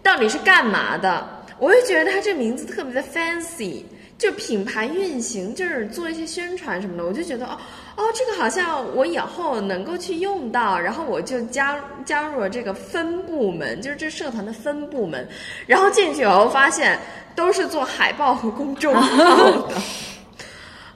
[0.02, 1.26] 到底是干嘛的，
[1.58, 3.82] 我就觉得它这个名字特别的 fancy，
[4.18, 7.56] 就品牌运行就是做一些宣传什么的，我就觉得哦
[7.96, 15.26] 哦，这个好像我以后能够去用到，然后我就加加入了这个分部门，就是这社团的分部门，
[15.66, 16.98] 然后进去以后发现
[17.36, 19.74] 都是做海报和公众号的。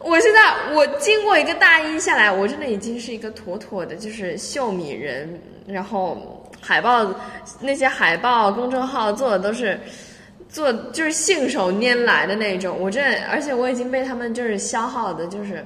[0.02, 5.40] 我现在我经过一个大一下来，我真的已经是一个妥妥的，就是秀米人。
[5.66, 7.06] 然后海报
[7.60, 9.78] 那些海报公众号做的都是
[10.48, 12.76] 做就是信手拈来的那种。
[12.80, 15.64] 我这而且我已经被他们就是消耗的，就是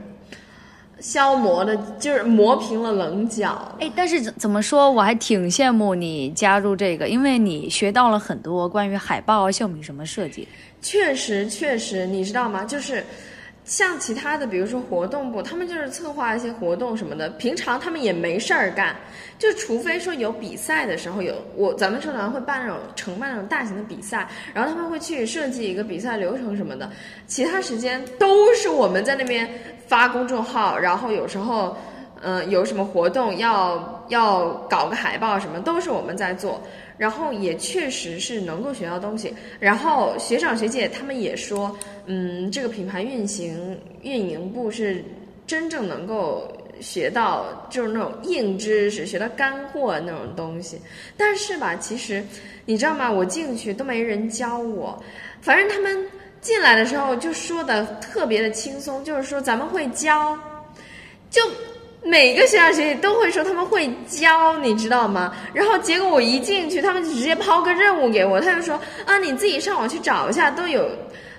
[0.98, 3.72] 消磨的，就是磨平了棱角。
[3.80, 10.46] 哎，但是怎怎么说，我还挺羡慕你加入这个，因为你学到了很多关于海报、秀米什么设计。
[10.82, 12.64] 确实，确实，你知道吗？
[12.64, 13.02] 就是。
[13.64, 17.30] 像其他的，比如说活动部，他们就是策划一些活动什么的。
[17.30, 18.94] 平常他们也没事儿干，
[19.38, 26.90] 就除非说有比赛的时候，有我咱们社团会办那种承办那种大型的比赛，然后他们会去设计一个比赛流程什么的。
[27.26, 29.48] 其他时间都是我们在那边
[29.86, 31.74] 发公众号，然后有时候，
[32.20, 36.62] 嗯，有什么活动要要搞个海报什么，都是我们在做。
[36.96, 39.34] 然后也确实是能够学到东西。
[39.60, 41.76] 然后学长学姐他们也说。
[42.06, 45.02] 嗯，这个品牌运行运营部是
[45.46, 50.78] 真正能够学到，就是那种硬知识，学到干货那种东西。
[51.16, 52.22] 但是吧，其实
[52.66, 53.10] 你知道吗？
[53.10, 55.02] 我进去都没人教我，
[55.40, 56.06] 反正他们
[56.42, 60.38] 进来的时候就说的特别的轻松，就是说咱们会教，
[61.30, 61.40] 就
[62.04, 65.34] 每个学长学姐都会说他们会教，你知道吗？
[65.52, 70.88] 然后结果我一进去，他们就直接抛个任务给我，他就说啊，你自己上网去找一下，都有。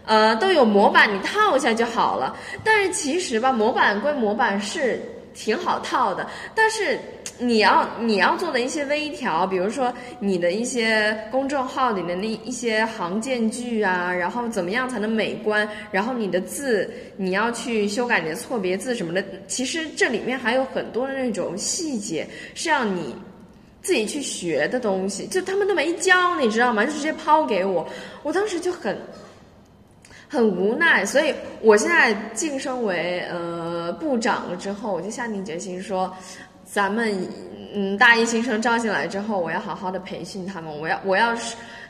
[0.08, 2.36] 呃，都有模板，你套一下就好了。
[2.64, 5.02] 但是其实吧，模板归模板是
[5.34, 6.28] 挺好套的。
[6.54, 7.00] 但是
[7.38, 19.24] 你要你要做的一些微调，比如说你的一些公众号里的那一些行间距啊，然后怎么样才能美观，然后你的字你要去修改你的错别字什么的。
[19.48, 23.16] 其实这里面还有很多的那种细节是要你
[23.82, 26.86] 自己去学的东西，就他们都没教，你知道吗？
[26.86, 27.86] 就直接抛给我，
[28.24, 28.98] 我当时就很。
[30.28, 36.12] 很无奈，所以我现在晋升为呃部长了之后，我就下定决心说，
[36.66, 37.16] 咱们
[37.74, 41.34] 嗯大一新生招进来之后，我要好好的培训他们，我要我要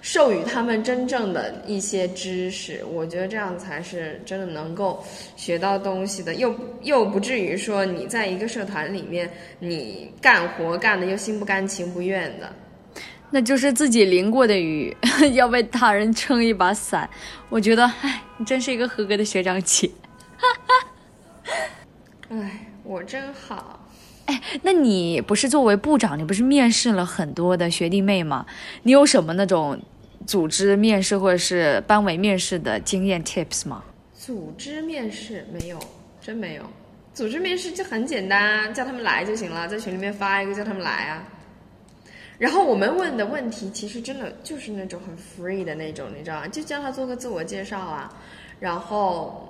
[0.01, 5.03] 授予他们真正的一些知识，我觉得这样才是真的能够
[5.35, 12.53] 学到东西的，又又不至于说你在一个社团里面，你干活干的又心不甘情不愿的。
[13.31, 14.95] 那就是自己淋过的雨，
[15.33, 17.09] 要为他人撑一把伞。
[17.49, 19.89] 我觉得，哎，你真是一个合格的学长姐。
[22.29, 23.79] 哎，我真好。
[24.25, 28.45] 哎，那你不是作为部长，你不是面试了很多的学弟妹吗？
[28.83, 29.79] 你有什么那种
[30.25, 33.83] 组织面试或者是班委面试的经验 tips 吗？
[34.13, 35.79] 组织面试没有，
[36.19, 36.63] 真没有。
[37.13, 41.23] 组织面试就很简单，叫他们来就行了，在群里面发一个叫他们来啊。
[42.37, 46.47] 然后我们问的问题其实真的就是那种很 free 的那种，你知道吗？
[46.47, 48.11] 就叫他做个自我介绍啊，
[48.59, 49.47] 然后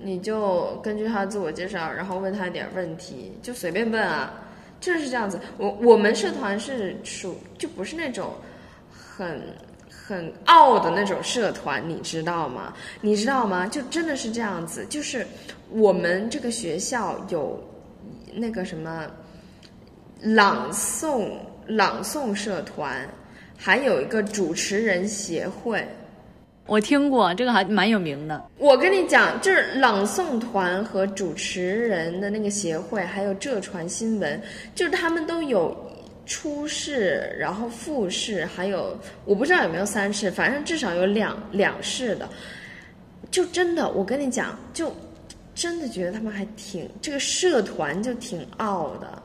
[0.00, 4.32] 你就根据他自我介绍，然后问他一点问题，就随便问啊，
[4.80, 5.38] 就是这样子。
[5.58, 8.32] 我我们社团是属就不是那种
[8.90, 9.40] 很
[9.88, 12.72] 很傲的那种社团，你知道吗？
[13.00, 13.66] 你知道吗？
[13.66, 15.26] 就真的是这样子，就是
[15.68, 17.62] 我们这个学校有
[18.32, 19.06] 那个什么
[20.20, 21.30] 朗诵。
[21.66, 23.08] 朗诵社团，
[23.56, 25.86] 还有一个主持人协会，
[26.70, 28.40] 我听过这个还蛮有名的。
[28.56, 34.40] 我跟你讲，就是朗诵团和主持人的那个协会，还有浙传新闻，
[34.72, 35.76] 就是他们都有
[36.26, 42.28] 初试，然后复试，还有我不知道有没有三试，反正至少有两两试的。
[43.32, 44.94] 就真的，我跟你讲，就
[45.56, 49.20] 真的觉得他们还挺这个社团就挺傲的。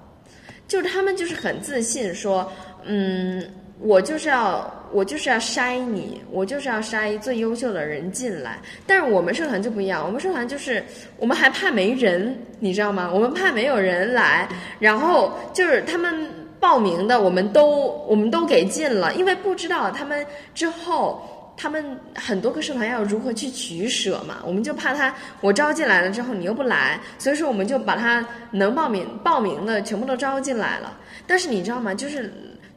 [0.68, 2.52] 就是他们就是很自信，说，
[2.86, 3.48] 嗯，
[3.80, 8.60] 我就是要我就是要筛你，我就是要筛最优秀的人进来。
[8.88, 10.84] 但是我们社团就不一样，我们社团就是
[11.18, 13.12] 我们还怕没人，你知道吗？
[13.14, 14.48] 我们怕没有人来，
[14.80, 21.32] 然后就是他们报名的，我们都我们都给进了，因为不知道他们之后。
[21.58, 24.40] 他们很多个社团要如何去取舍嘛？
[24.46, 30.98] 我们就怕他，我招进来了之后你又不来，所以说我们就把他能报名报名的全部都招进来了。
[31.26, 31.94] 但是你知道吗？
[31.94, 32.30] 就是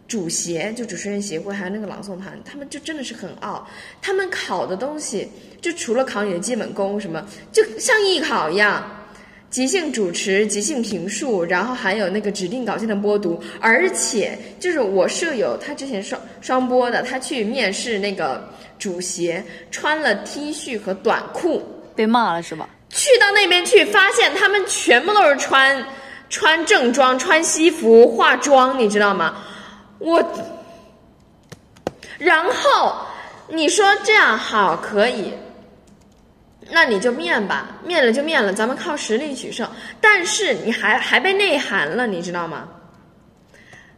[0.09, 3.65] 主协就主持人协会，还有那个朗诵团，他们就真的是很傲。
[4.03, 5.29] 他们考的东西，
[5.61, 8.95] 就除了考你的基本功什么，就像艺考一样。
[9.51, 18.47] 即兴主持、即兴评述，然后还有那个指定稿件的播读，而且就是我舍友他之前双双播的，他去面试那个
[18.79, 21.63] 主协，穿了 T 恤和短裤，
[21.97, 22.69] 被骂了是吧？
[22.91, 25.83] 去到那边去，发现他们全部都是穿
[26.29, 29.43] 穿正装、穿西服、化妆，你知道吗？
[29.99, 30.23] 我，
[32.19, 32.97] 然后
[33.49, 35.35] 你说这样好可以。
[36.71, 39.67] 那你就面吧，面了就面了，咱们靠实力取胜。
[40.03, 42.69] 但是你还还被内涵了，你知道吗？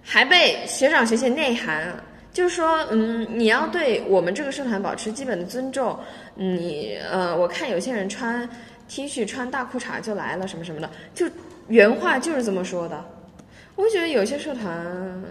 [0.03, 1.93] 还被学长学姐内涵，
[2.33, 5.99] 就是说，嗯，你要对我们这个社团保持基本的尊重。
[6.37, 8.49] 你呃，我看有些人穿
[8.89, 11.27] T 恤、穿大裤衩就来了，什么什么的，就
[11.67, 13.05] 原话就是这么说的。
[13.75, 15.23] 我觉得有些社团，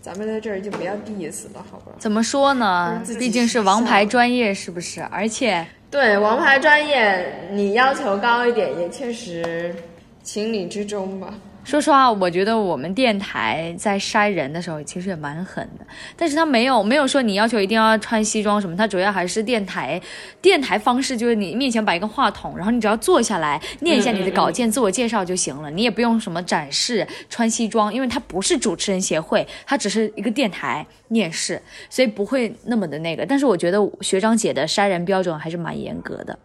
[0.00, 1.92] 咱们在这儿就不要 diss 了，好吧？
[1.98, 3.02] 怎么说呢？
[3.18, 5.02] 毕竟是王牌专业，是不是？
[5.02, 5.66] 而且。
[5.90, 9.74] 对王牌专业，你要求高一点也确实
[10.22, 11.34] 情理之中吧。
[11.62, 15.86] 说实话，我觉得我们电台在筛人的时候其实也蛮狠的，
[16.16, 20.00] 但是他没有没有说你要求一定要穿西装什么，他主要还是电台
[20.40, 33.24] 电台方式，就是你面前摆一个话筒，然后你只要坐下来念一下你的稿件、自我介绍就行了，你也不用什么展示穿西装，因为他不是主持人协会，他只是一个电台面试，所以不会那么的那个。
[33.26, 36.36] 但是我觉得学长姐的筛人标准还是蛮严格的，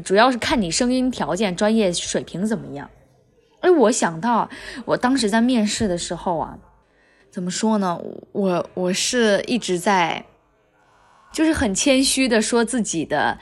[0.00, 2.88] 主要是看你声音条件、专业水平怎么样。
[3.66, 4.48] 哎，我想到
[4.84, 6.56] 我当时在面试的时候啊，
[7.32, 8.00] 怎么说呢？
[8.30, 10.24] 我我是一直在，
[11.32, 13.36] 就是很谦虚的说自己的，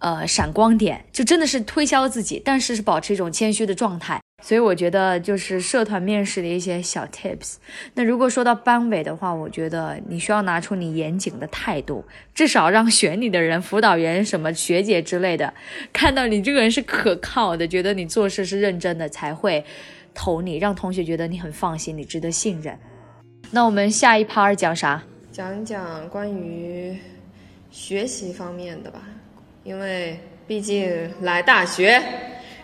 [0.00, 4.20] 呃，闪光点，就真的是推销自己，但是是保持一种谦虚的状态。
[4.40, 7.56] 所以我觉得就是社团面试的一些小 tips。
[7.94, 15.52] 那如果说到班委的话，我觉得你需要拿出你严谨的态度，至少让选你的人、辅导员、什么学姐之类的，
[15.92, 19.64] 看到你这个人是可靠的，觉得你做事是认真的，才会
[20.14, 22.78] 投你，让同学觉得你很放心，你值得信任。
[23.50, 25.02] 那我们下一 part 讲啥？
[25.30, 26.96] 讲讲关于
[27.70, 29.02] 学习方面的吧，
[29.64, 32.02] 因为毕竟来大学。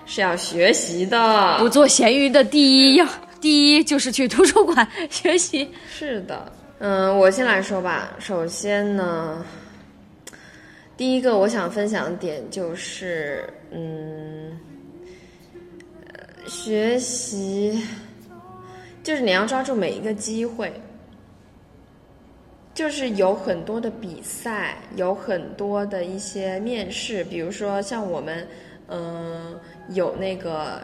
[0.06, 3.06] 是要学习的，不做咸鱼的第一要
[3.40, 5.68] 第一就是去图书馆学习。
[5.90, 8.14] 是的，嗯，我先来说吧。
[8.18, 9.44] 首先呢，
[10.96, 14.58] 第一个我想分享的点就是，嗯，
[16.46, 17.82] 学习
[19.02, 20.72] 就是你要抓住每一个机会，
[22.74, 28.46] 就是有很多的比赛，有很多的一些面试，比如说像我们，
[28.88, 29.58] 嗯。
[29.90, 30.82] 有那个，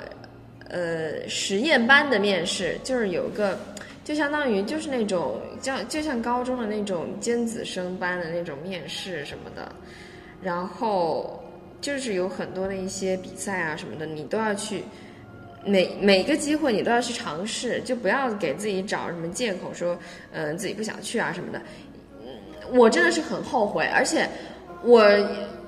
[0.69, 3.59] 呃，实验班的面试，就是有个，
[4.05, 9.75] 就相当于就是那种像就像高中的那种尖子生班的那种面试什么的，
[10.41, 11.43] 然后
[11.81, 14.85] 就是有很多的一些比赛啊什么的，你都要去，
[15.65, 19.99] 每每个机会你都要去尝试，就不要给自己找什么借口说，
[20.31, 21.61] 嗯，自己不想去啊什么的。
[22.73, 24.29] 我真的是很后悔，而且
[24.85, 25.03] 我。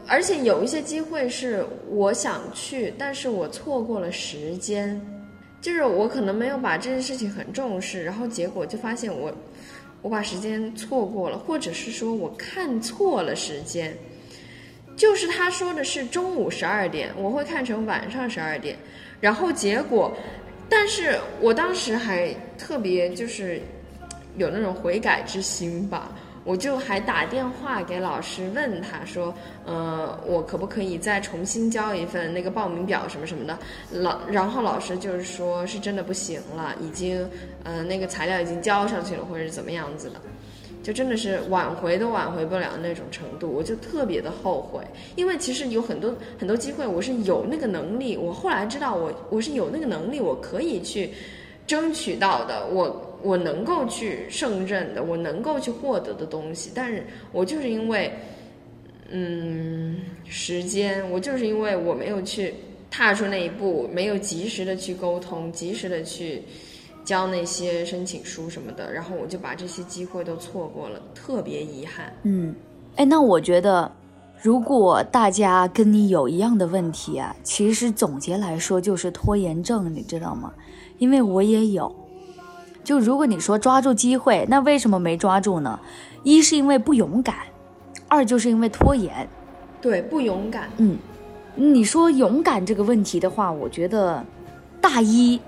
[0.06, 5.00] 而且有一些机会是我想去，但是我错过了时间，
[5.60, 9.32] 就是我可能没有把这件事情很重视，然后结果就发现我，
[10.02, 13.96] 我把时间错过了，或者是说我看错了时间，
[14.94, 18.76] 就是他说的是中午十二点，我会看成晚上十二点，
[19.20, 20.14] 然后结果，
[20.68, 23.58] 但是我当时还特别就是
[24.36, 26.12] 有那种悔改之心吧。
[26.44, 29.34] 我就还打电话给老师问他说，
[29.64, 33.58] 呃，我可不可以再重新交一份那个报名表什么什么的？
[33.90, 37.26] 老，然后老师就是说是真的不行了，已经，
[37.62, 40.20] 呃，那个材料已经交上去了，或者是怎么样子的，
[40.82, 44.84] 就真的是挽回都挽回不了那种程度，我就特别的后悔，
[45.16, 51.10] 因为其实有很多很多机会，我是有那个能力，我后来知道我我是有那个能力，我可以去
[51.66, 53.10] 争取到的，我。
[53.24, 57.02] 我能够去胜任的，我能够去获得的东西，但是
[57.32, 58.12] 我就是因为，
[59.10, 59.96] 嗯，
[60.26, 62.52] 时间，我就是因为我没有去
[62.90, 66.42] 踏出那一步，没有及时的去沟通，及时的去
[67.02, 72.12] 交那些申请书什么的，然后我就把这些机会都错过了，特别遗憾。
[72.24, 72.54] 嗯，
[72.96, 73.90] 哎，那我觉得，
[74.42, 80.52] 如果大家跟你有一样的问题啊，其实总结来说就是拖延症，你知道吗？
[80.98, 81.90] 因为我也有。
[82.84, 85.80] 就如果你说抓住机会，那为什么没抓住呢？
[86.22, 87.34] 一是因为不勇敢，
[88.06, 89.26] 二就是因为拖延。
[89.80, 90.68] 对，不勇敢。
[90.76, 90.98] 嗯，
[91.54, 94.24] 你说勇敢这个问题的话，我觉得
[94.80, 95.40] 大一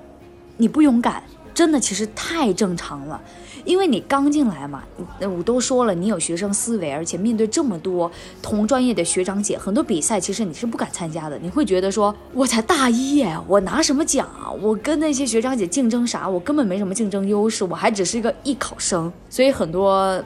[0.57, 1.23] 你不勇敢，
[1.57, 3.19] 真的其实太正常了，
[3.65, 4.83] 因为你刚进来嘛，
[5.19, 14.53] 那我都说了，你有学生思维，而且面对这么多同专业的学长姐，很多比赛其实你是不敢参加的，你会觉得说，我才大一耶，我拿什么奖啊？
[14.61, 16.29] 我跟那些学长姐竞争啥？
[16.29, 20.23] 我根本没什么竞争优势，我还只是一个艺考生，所以很多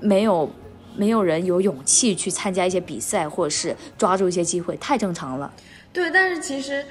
[0.00, 0.50] 没有
[0.96, 5.52] 没有人有勇气去参加一些比赛，或者是抓住一些机会，太正常了。
[5.92, 6.82] 对，但是其实，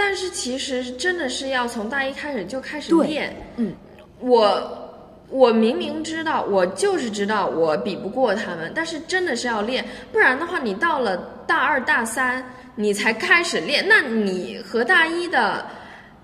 [0.00, 3.34] 但是其实真的是要从大一开始就开始练。
[3.56, 3.74] 嗯，
[4.20, 4.94] 我
[5.28, 11.16] 我明明知道，我就是知道我比不过他们，但是真的是要练，不然的话，你到了
[11.48, 15.66] 大二大三你才开始练，那你和大一的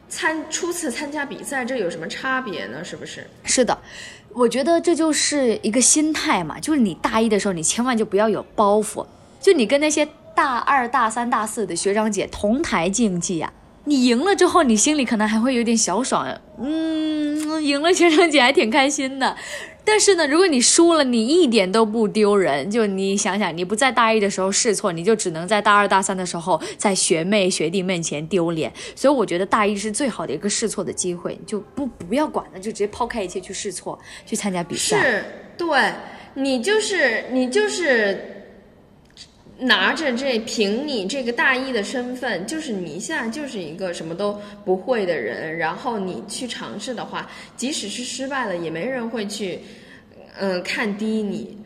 [0.08, 2.84] 参初次参加比赛这有什么差别呢？
[2.84, 3.26] 是不是？
[3.42, 3.76] 是的，
[4.28, 9.04] 我觉得这就是一个心态嘛，就是你大一的时候，你千万就不要有包袱，
[9.40, 13.52] 就你跟那些大二、大三、大四的学长姐同台竞技呀、
[13.84, 16.26] 你赢了之后，你心里可能还会有点小爽，
[16.58, 19.36] 嗯，赢了学长姐还挺开心的。
[19.86, 22.70] 但是呢，如果你输了，你一点都不丢人。
[22.70, 28.72] 就你想想，你不在大一的时候试错，你就只能在大二、大三的时候在学妹学弟面前丢脸。
[28.96, 34.98] 所以我觉得大一是最好的一个试错的机会，就不不要管了，就直接抛开一切去试错，去参加比赛。
[34.98, 35.24] 是，
[35.58, 35.92] 对
[36.32, 38.43] 你就是你就是
[39.58, 49.60] 拿着这凭你这个大一的身份，就是你现在就是一个什么都不会的人，然后你去尝试的话，即使是失败了，也没人会去
[50.38, 51.56] 嗯看低你。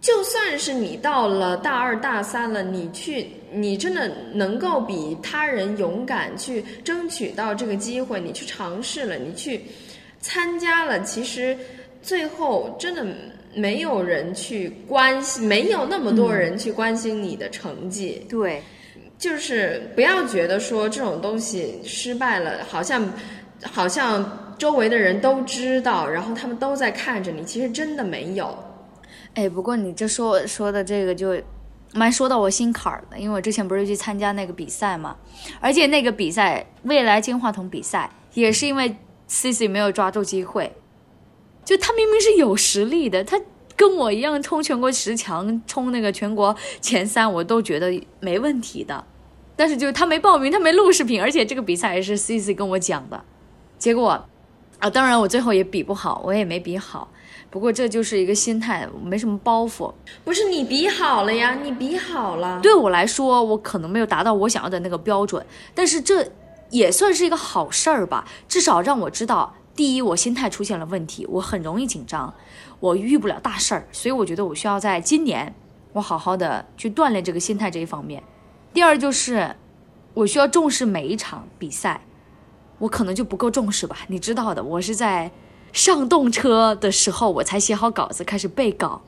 [0.00, 9.60] 就算是你到了大二大三了，你去，你真的能够比他人勇敢去争取到这个机会，你去尝试了，你去
[10.18, 11.56] 参加了，其实
[12.02, 13.06] 最后真的
[13.54, 18.26] 没有人去关心，没有那么多人去关心你的成绩。
[18.28, 18.62] 对，
[19.18, 23.08] 就是不要觉得说这种东西失败了，好像
[23.62, 28.56] 好像周围的人都知道，然后他们都在看着你，其实真的没有。
[29.34, 31.40] 哎，不过你这说说的这个就
[31.94, 35.16] 蛮说到我心坎儿的，因为我之前不是去参加那个比赛嘛，
[35.60, 38.94] 而且那个比赛未来金话筒比赛也是因为
[39.26, 40.70] C C 没有抓住机会，
[41.64, 43.40] 就他明明是有实力的，他
[43.76, 49.04] 跟我一样冲全国十强，冲那个全国前三，我都觉得没问题的，
[49.56, 53.24] 但是就是他没报名，他没录视频，而且这个比赛也是 C C 跟我讲的，
[53.78, 54.26] 结果
[54.78, 57.08] 啊，当然我最后也比不好，我也没比好。
[57.50, 59.92] 不过这就是一个心态，没什么包袱。
[60.24, 62.58] 不是你比好了呀，你比好了。
[62.62, 65.44] 对我来说，我可能没有达到我想要的那个标准，
[65.74, 66.26] 但是这
[66.70, 72.32] 也算是一个好事儿吧，至少让我知道，第一，我心态出现了问题，我很容易紧张，
[72.80, 75.54] 我遇不了大事儿，所以我觉得我需要在今年，
[75.92, 78.22] 我好好的去锻炼这个心态这一方面。
[78.72, 79.56] 第二就是，
[80.14, 82.02] 我需要重视每一场比赛，
[82.78, 85.30] 我可能就不够重视吧，你知道的，我是在。
[85.72, 89.00] 上动车的时候，我才写好稿子，开始背稿，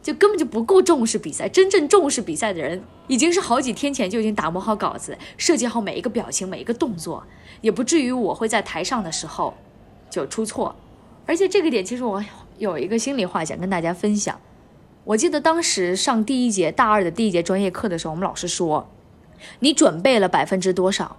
[0.00, 1.48] 就根本就不够重视比赛。
[1.48, 7.24] 真正重视比赛的人，已经是好几天前就已经打磨好稿子，设计好每一个表情、每一个动作，
[7.60, 9.52] 也不至于我会在台上的时候
[10.10, 10.74] 就出错。
[11.26, 12.22] 而且这个点，其实我
[12.58, 14.38] 有一个心里话想跟大家分享。
[15.04, 18.88] 我记得当时上第一节大二的第一节专业课的时候，我们老师说
[19.60, 21.16] ：“你准备了百分之多少，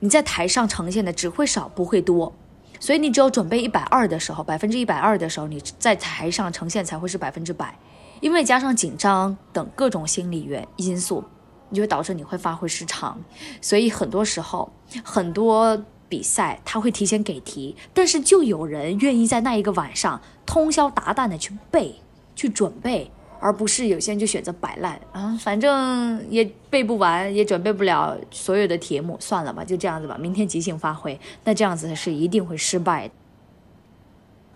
[0.00, 2.32] 你在台上呈现的只会少不会多。”
[2.78, 7.78] 所以你只有准备一百二的时候，百分之一百二的时候，你在台上呈现才会是百分之百，
[8.20, 11.24] 因为加上紧张等各种心理原因素，
[11.70, 13.18] 你就会导致你会发挥失常。
[13.62, 14.70] 所以很多时候，
[15.02, 21.96] 很多比赛他会提前给题，但是就有人愿意在那一个晚上通宵达旦的去背、
[22.34, 23.10] 去准备。
[23.38, 31.20] 而不是有些人就选择摆烂啊，反正也背不完，也准备不了所有的题目，算了吧，就这样子吧，明天即兴发挥。
[31.44, 33.14] 那这样子是一定会失败的，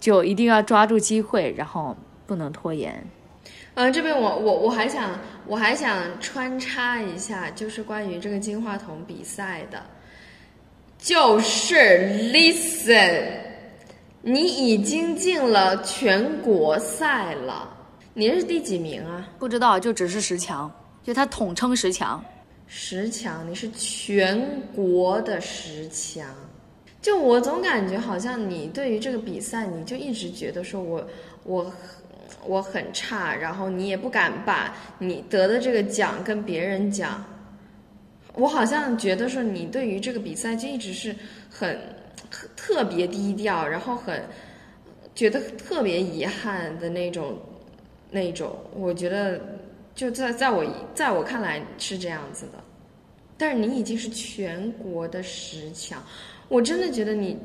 [0.00, 1.94] 就一定要抓住机会，然后
[2.26, 3.06] 不能拖延。
[3.74, 5.10] 嗯，这边我我我还想
[5.46, 9.84] 我还想穿插一下，就是关于这个金话筒比赛的，
[11.00, 11.74] 就是
[12.32, 13.24] listen，
[14.20, 17.68] 你已经进了全国赛了。
[18.12, 19.26] 你是第几名啊？
[19.38, 20.70] 不知道，就只是十强，
[21.02, 22.22] 就他统称十强。
[22.66, 24.38] 十强，你是全
[24.74, 26.26] 国的十强。
[27.00, 31.02] 就我总感觉好像你对于这个比赛，你就一直觉得说我
[31.44, 31.72] 我
[32.44, 37.24] 我很差，然后你也不敢把你得的这个奖跟别人讲。
[38.40, 41.14] 我好像觉得说你对于这个比赛就一直是
[41.48, 41.78] 很
[42.30, 44.20] 特特别低调，然后很
[45.14, 47.38] 觉得特别遗憾的那种。
[48.12, 49.40] 那种，我觉得
[49.94, 50.64] 就在在我
[50.96, 52.54] 在我看来是这样子的，
[53.38, 56.02] 但是你已经是全国的十强，
[56.48, 57.38] 我真的觉得你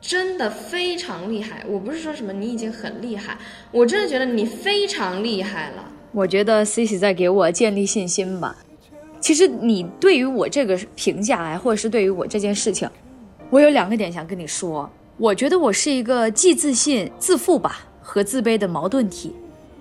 [0.00, 1.64] 真的非常厉害。
[1.66, 3.36] 我不是说什么你已经很厉害，
[3.72, 5.90] 我真的觉得你非常厉害了。
[6.12, 8.56] 我觉得 Cici 在给我建立信心吧。
[9.24, 12.86] 其实你对于我这个评价，或者是对于我这件事情，
[13.48, 14.86] 我有两个点想跟你说。
[15.16, 19.34] 我觉得我是一个既自信、自负吧和自卑的矛盾体。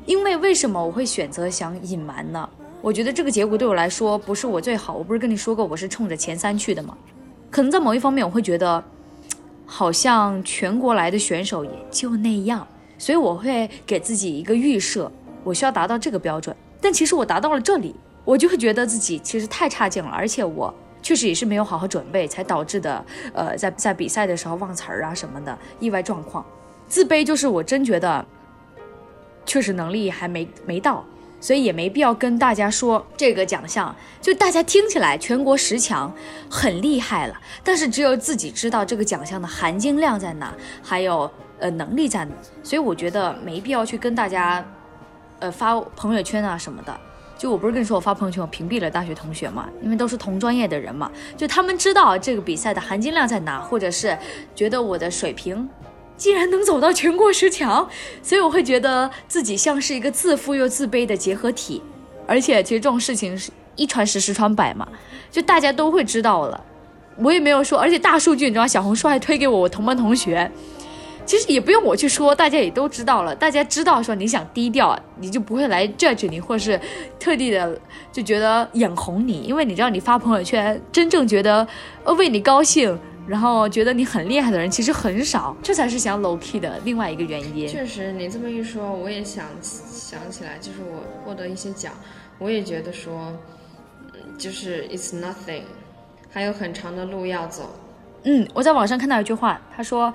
[0.05, 2.49] 因为为什么我会选择想隐瞒呢？
[2.81, 4.93] 我觉得这个结果对我来说不是我最好。
[4.93, 6.97] 我不是跟你说过我是冲着前三去的吗？
[7.51, 8.81] 可能在某一方面我会觉得，
[9.65, 12.65] 好像全国来的选手也就那样，
[12.97, 15.11] 所以我会给自己一个预设，
[15.43, 16.55] 我需要达到这个标准。
[16.79, 17.93] 但其实我达到了这里，
[18.25, 20.73] 我就会觉得自己其实太差劲了，而且我。
[21.05, 26.45] 确实也是没有好好准备才导致的，呃，在在比赛的时候忘词儿啊什么的意外状况，
[26.87, 28.25] 自卑就是我真觉得，
[29.45, 31.03] 确实能力还没没到，
[31.41, 36.09] 所以也没必要跟大家说这个奖项，就大家听起来全国十强
[36.49, 44.65] 很厉害了，但是只有自己知道这个奖项的含金量在哪，还有呃能力在哪，所以我觉得没必要去跟大家，
[45.39, 46.97] 呃发朋友圈啊什么的。
[47.43, 54.17] 就我不是跟你说我发朋友圈我屏蔽了大学同学嘛，因为都是同专业的人嘛，就他们知道这个比赛的含金量在哪，或者是
[54.55, 55.67] 觉得我的水平，
[56.15, 57.85] 竟然能走到全国十强，
[58.21, 61.83] 所以我会觉得自己像是一个自负又自卑的结合体，
[62.25, 64.87] 而且其实这种事情是一传十十传百嘛，
[65.29, 66.63] 就大家都会知道了，
[67.17, 70.49] 我也没有说，而且大数据你知道，小红书还推给我我同班同学。
[71.25, 73.33] 其实也不用我去说，大家也都知道了。
[73.33, 76.79] 大家知道说你想低调，你就不会来 judge 你，或是
[77.19, 77.79] 特地的
[78.11, 81.65] 就觉得眼红你，因为你知道你发朋友圈，真正觉得
[82.03, 87.67] 呃为你高兴，然后觉得你很厉害的人其实很少，这才是想 low key 的另外一个原因。
[87.67, 91.93] 确实，你这么一说，我也想想起来，就是我获得一些奖，
[92.37, 93.31] 我也觉得说，
[94.37, 95.63] 就是 it's nothing，
[96.29, 97.73] 还有很长的路要走。
[98.23, 100.13] 嗯，我在网上看到一句话，他说。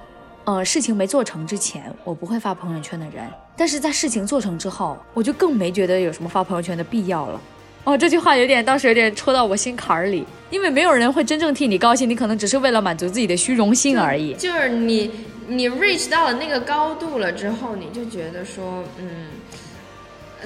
[0.48, 7.38] 呃，事情没做成之前，我不会发朋友圈的人，但是在事情做成之后，我就更没觉得有什么发朋友圈的必要了。
[7.84, 14.32] 哦，这句话有点，当时有点戳到我心坎儿里，因为没有人会真正替你高兴，你可能只是为了满足自己的虚荣心而已。
[14.36, 15.10] 就是你，
[15.46, 19.26] 你 reach 到了那个高度了之后，你就觉得说，嗯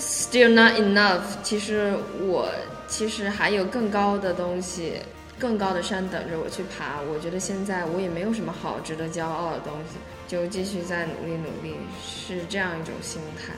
[0.01, 1.21] ，still not enough。
[1.45, 1.95] 其实
[2.27, 2.49] 我
[2.89, 4.95] 其实还有更高的东西。
[5.39, 13.53] 更高的山等着我去爬，我觉得现在我也没有什么好值得骄傲的东西，就继续再努力努力，是这样一种心态。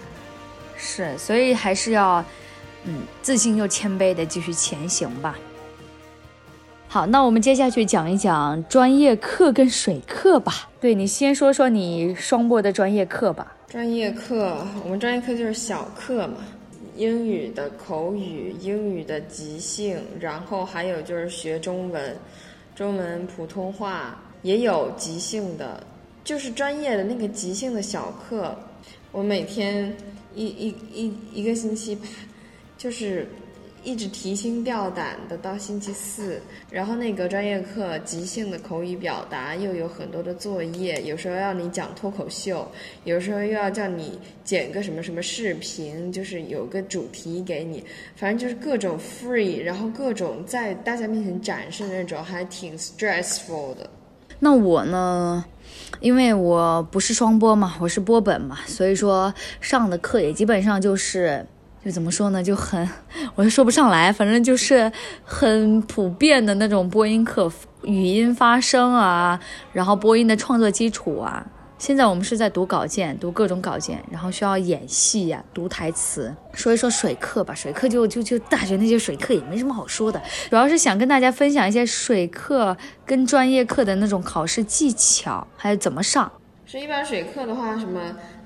[0.77, 2.25] 是，所以还是要，
[2.85, 5.39] 嗯，自信又谦卑的继续前行吧。
[6.89, 10.69] 好，那我们接下去讲一讲专业课跟水课吧。
[10.81, 13.53] 对你先说说你双播的专业课吧。
[13.69, 16.35] 专业课，我们专业课就是小课嘛。
[16.97, 22.17] 英语的口语，英语的即兴，然后还有就是学中文，
[22.75, 25.85] 中文普通话也有即兴的，
[26.23, 28.57] 就是专业的那个即兴的小课，
[29.13, 29.95] 我每天
[30.35, 31.99] 一一一一个星期，
[32.79, 33.27] 就是。
[33.85, 42.67] 一直提心吊胆的到星期四，然后那个专业课即兴的口语表达又有很多的作业，有时候要你讲脱口秀，
[43.05, 47.85] 有时候又要叫你剪个什么什么视频，就是有个主题给你，
[48.17, 53.89] 反正就是各种 free，然后各种在大家面前展示那种，还挺 stressful 的。
[54.39, 55.45] 那我呢，
[56.01, 61.47] 因为我不是双播嘛，我是播本嘛，所以说上的课也基本上就是。
[61.85, 62.89] 就怎么说呢，就很，
[63.35, 64.91] 我也说不上来，反正就是
[65.23, 69.39] 很普遍的那种播音课，语音发声啊，
[69.73, 71.47] 然后播音的创作基础啊。
[71.77, 76.35] 现在我们是在读稿件，读各种稿件，然后需要演戏呀，读台词。
[76.55, 80.19] 说一说水课吧，水课就就就大学那些水课也没什么好说的，
[80.49, 82.75] 主要是想跟大家分享一些水课
[83.05, 86.33] 跟专业课的那种考试技巧，还有怎么上。
[86.65, 88.01] 是一般水课的话，什么？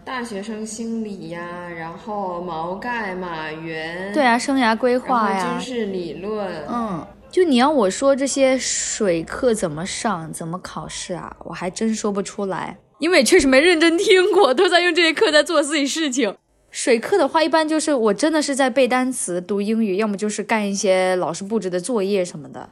[0.09, 16.35] 大学生心理呀，然后毛概、马原，对啊，生涯规划呀，军事理论，嗯，就你要我说这些水课怎么上，怎么考试啊，我还真说不出来，因为确实没认真听过，都在用这些课在做自己事情。
[16.71, 22.67] 水课的话，一般就是我真的是在背单词、读英语，要么就是干一些老师布置的作业什么的。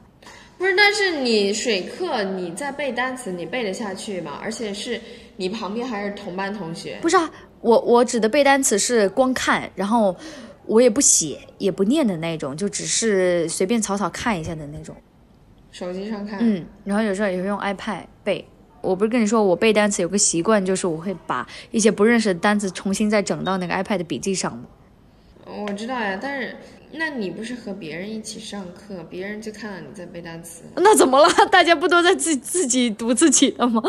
[0.57, 4.39] 不是，但是你水课你在背单词，你背得下去吗？
[4.41, 4.99] 而且是。
[5.37, 6.99] 你旁边还是同班同学？
[7.01, 7.31] 不是啊，
[7.61, 10.15] 我我指的背单词是光看，然后
[10.65, 14.95] 我也不写也不念的那种，就只是随便草草看一下的那种。
[15.71, 16.39] 手机上看。
[16.41, 18.45] 嗯，然后有时候也会用 iPad 背。
[18.81, 24.65] 我不是跟你说我背单词有个习惯，就是我会把一些不认识的单词重新再整到那个 iPad 笔记上吗？
[25.45, 26.55] 我知道呀，但是
[26.91, 30.63] 那你不是和别人一起上课，别人就看到你在背单词。
[30.75, 31.27] 那怎么了？
[31.51, 33.81] 大家不都在自自己读自己的吗？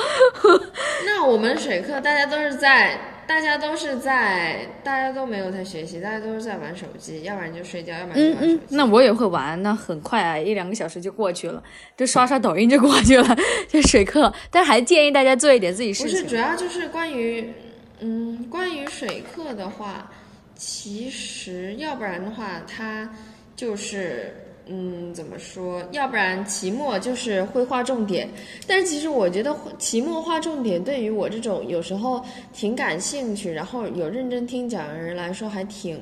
[1.07, 11.62] 那我们水课大家都是在，大家都是在，大家都没有在学习，大家都是在玩手机，要不然就睡觉，要不然就嗯嗯玩手机。，那我也会玩，那很快啊，一两个小时就过去了，
[11.96, 13.36] 就刷刷抖音就过去了，
[13.68, 14.32] 就水课。
[14.51, 17.53] 但还建议大家做一点自己事情不是，主要就是关于，
[18.01, 20.11] 嗯，关于水课的话，
[20.59, 23.09] 其实要不然的话，他
[23.56, 24.34] 就是，
[24.66, 25.82] 嗯，怎么说？
[25.92, 28.28] 要不然期末就是会划重点，
[28.66, 35.98] 但是其实我觉得期末划重点对于我这种有时候挺感兴趣，然后有认真听讲的人来说，还挺。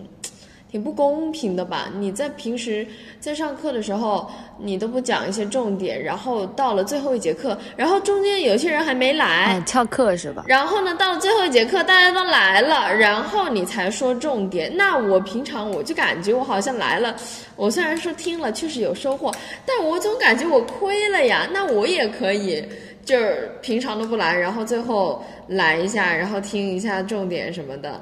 [0.77, 1.89] 挺不公平的吧？
[1.99, 2.87] 你在平时
[3.19, 10.45] 在上课的时候，你都不讲一些重点，然后到了最后一节课，然后中间有些人还没来，哎，翘课是吧？
[10.47, 14.71] 然后呢，到了最后一节课，大家都来了，然后你才说重点。
[14.77, 17.17] 那我平常我就感觉我好像来了，
[17.57, 19.33] 我虽然说听了确实有收获，
[19.65, 21.49] 但我总感觉我亏了呀。
[21.51, 22.63] 那我也可以，
[23.03, 27.99] 就是平常都不来，然后最后来一下，然后听一下重点什么的。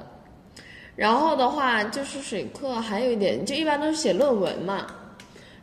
[0.97, 4.86] 然后的话，就是水课还有一点，就一般都是写论文嘛。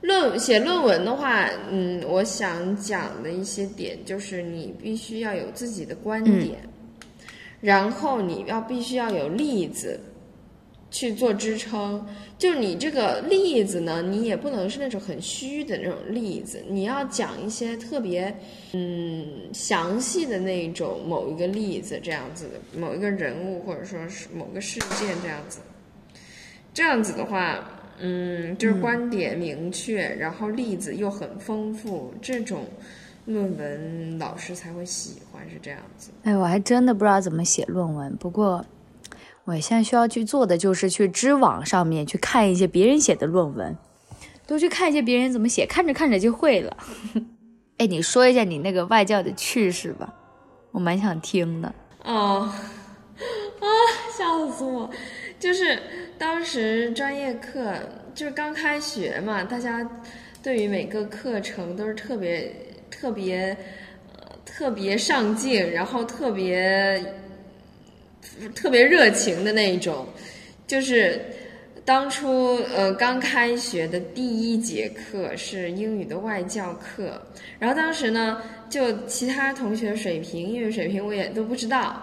[0.02, 6.58] 论写论文的话，嗯，我想讲的一些点就是你必须要有自己的观点，
[7.60, 10.00] 然后你要必须要有例子
[10.92, 12.06] 去做支撑。
[12.38, 18.36] 就是你这个例子呢，你也不能是那种很虚的那种例子，你要讲一些特别
[18.74, 25.60] 嗯详细的那种某一个例子这样子的某一个人物或者说是某个事件这样子。
[26.74, 27.70] 这样子的话，
[28.00, 32.64] 嗯，就是观点明确，然后例子又很丰富，这种
[33.26, 36.12] 论文老师才会喜欢，是这样子。
[36.24, 38.16] 哎，我还真的不知道怎么写论文。
[38.16, 38.66] 不过，
[39.46, 43.76] 我现在需要去做的就是去知网上面去看一些别人写的论文，
[44.48, 46.78] 多去看一些别人怎么写，看着看着就会了。
[47.80, 50.14] 哎，你说一下你那个外教的趣事吧，
[50.72, 51.74] 我蛮想听的。
[52.04, 52.48] 哦，
[53.60, 53.66] 啊，
[54.16, 54.90] 笑死我！
[55.40, 55.80] 就是
[56.20, 57.74] 当时专业课
[58.14, 59.88] 就是刚开学嘛，大家
[60.44, 62.56] 对于每个课程都是特别
[62.92, 63.58] 特别
[64.46, 67.04] 特别上进，然后特别
[68.56, 70.08] 特别热情的那一种，
[70.68, 71.20] 就是。
[71.84, 77.20] 当初呃刚开学的第一节课是英语的外教课，
[77.58, 78.38] 然后当时呢，
[78.70, 82.00] 就其他同学水平、英语水平我也都不知道，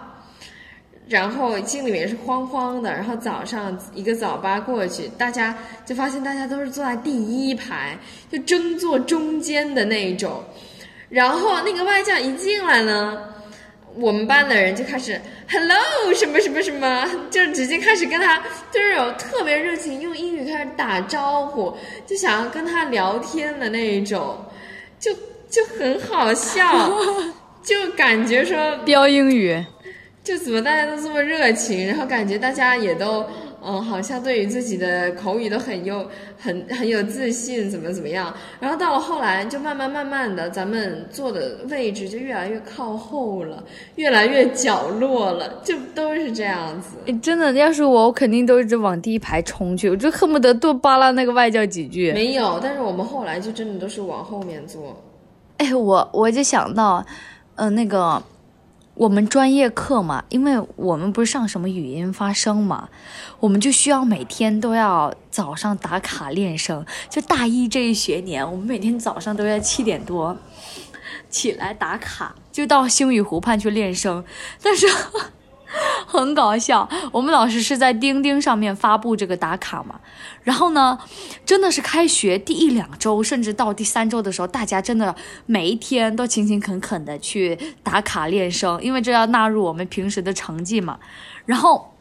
[1.07, 2.91] 然后心里面是慌慌的。
[2.91, 7.97] 然后早上一个早八过去，大家就发现大家都是坐在第一排，
[8.29, 10.43] 就争坐中间的那一种。
[11.07, 13.17] 然后那个外教一进来呢，
[13.99, 15.19] 我们班的人就开始
[15.49, 18.41] “hello” 什么什么什么，就直接开始跟他
[18.71, 21.75] 就是有特别热情，用英语开始打招呼，
[22.05, 24.37] 就想要跟他聊天的那一种，
[24.99, 25.11] 就
[25.49, 26.91] 就很好笑，
[27.63, 29.63] 就感觉说 标英语，
[30.23, 33.25] 就怎么大家都这么热情，然后感觉大家也都
[33.63, 36.05] 嗯，好像对于自己的口语都很有
[36.37, 38.33] 很很有自信，怎么怎么样。
[38.59, 43.63] 然后到了后来，就慢慢慢慢的，咱们坐的位置就越来越靠后了，
[43.95, 46.97] 越来越角落了，就都是这样子。
[47.05, 52.11] 哎，真的，要是我，我肯定都一直往第一排冲去，我就恨不得多扒拉那个外教几句。
[52.13, 54.95] 没有，但是我们后来就真的都是往后面坐。
[55.57, 57.05] 哎，我我就想到，
[57.55, 58.21] 呃，那个
[58.99, 62.89] 我们专业课嘛，因为我们不是上什么语音发声嘛，
[63.39, 66.85] 我们就需要每天都要早上打卡练声。
[67.09, 70.37] 就大一这一学年，我们每天早上都要七点多
[71.31, 74.21] 起来打卡，就到星宇湖畔去练声。
[74.61, 74.85] 但是
[76.07, 79.99] 很搞笑，我们老师是在钉钉上面发布这个打卡嘛，
[80.43, 80.97] 然后呢，
[81.45, 85.15] 真的是开学第一两周，甚至到第三周的时候，大家真的
[85.45, 90.97] 每一天都勤勤恳恳的去打卡练声，因为这要纳入我们平时的成绩嘛。
[91.45, 91.93] 然后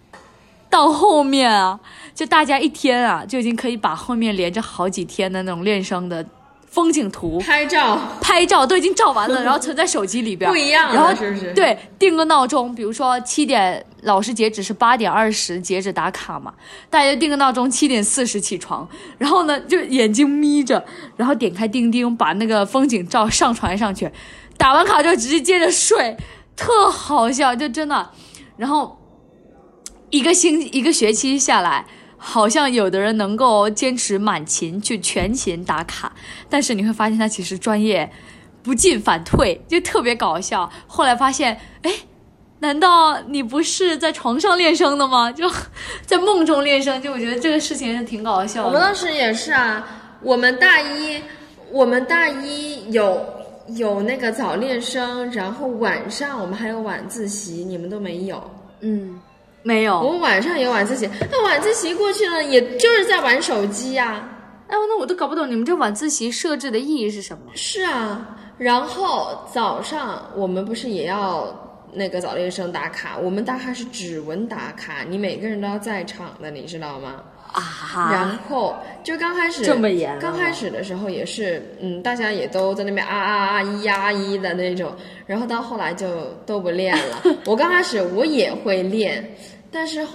[0.70, 1.80] 到后面啊，
[2.14, 6.24] 就大家一天啊，就已经可以把后面连着好几天的那种练声的
[6.70, 7.38] 风景图。
[7.38, 7.98] 拍照。
[8.20, 11.52] 拍照都已经照完了， 然后存在手机里边，不一样了然后是不是？
[11.54, 16.52] 对，定个闹钟，比如说七点，老师截止是八点二十截止打卡嘛，
[16.90, 20.84] 大家就定个闹钟，七点四十起床，然后呢就眼睛眯着，
[21.16, 24.10] 然后点开钉钉，把那个风景照上传上去，
[24.56, 26.16] 打完卡就直接接着睡，
[26.54, 28.10] 特好笑，就真的，
[28.56, 28.98] 然后
[30.10, 31.86] 一个星一个学期下来。
[32.18, 36.12] 好像有的人能够坚持满勤去全勤打卡，
[36.50, 38.10] 但是你会发现他其实专业
[38.62, 40.70] 不进反退，就特别搞笑。
[40.86, 41.92] 后来发现，哎，
[42.58, 45.30] 难道你不是在床上练声的吗？
[45.32, 45.48] 就
[46.04, 48.68] 在梦中练声，就我觉得这个事情是挺搞笑的。
[48.68, 49.86] 我们当时也是啊，
[50.20, 51.22] 我们大一，
[51.70, 53.24] 我们大一有
[53.76, 58.42] 有那个早练声，然后晚上我们还有晚自习，你们都没有。
[58.80, 59.20] 嗯，
[59.68, 60.00] 没有。
[60.00, 64.26] 我们晚上有晚自习，那晚自习过去了，也就是在玩手机呀、
[64.66, 67.52] 哎，那我都搞不懂你们这晚自习设置的意义是什么？
[67.54, 71.54] 是啊，然后早上我们不是也要
[71.92, 73.18] 那个早练生打卡？
[73.18, 77.16] 我们打卡是指纹打卡，你每个人都要在场的，你知道吗？
[77.50, 84.94] 啊然后就刚开始这么严啊刚开始的时候也是，嗯，大家也都在那边啊啊啊一呀啊一的那种，
[85.26, 86.06] 然后到后来就
[86.44, 87.22] 都不练了。
[87.46, 89.26] 我刚开始我也会练，
[89.70, 90.06] 但是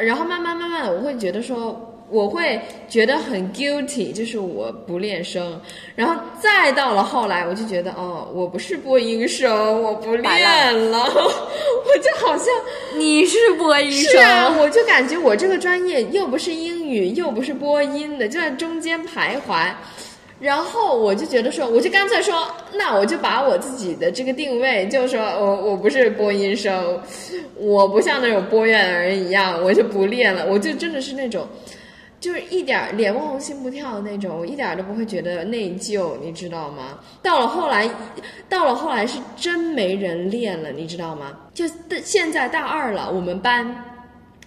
[0.00, 1.92] 然后慢慢慢慢的我会觉得说。
[2.08, 5.60] 我会觉得很 guilty，就是我不练声，
[5.96, 12.46] 然后再到了后来，我就觉得哦，我不是播音生，我不练了， 我就好像
[12.94, 19.72] 你是播音生啊，我就感觉我这个专业又不是英语，又不是播音的，就在中间徘徊。
[20.38, 27.00] 然后我就觉得说，我就干脆说，那我就把我自己的这个定位，就是说我我不是播音生，
[27.54, 31.48] 我不像那种播音的人一样，我就不练了，我就真的是那种，
[32.20, 36.98] 就是一点脸不红心不跳的那种，我一点都不会觉得内疚，你知道吗？
[37.22, 37.88] 到了后来，
[38.48, 41.32] 到了后来是真没人练了，你知道吗？
[41.54, 41.64] 就
[42.04, 43.95] 现在大二了，我们班。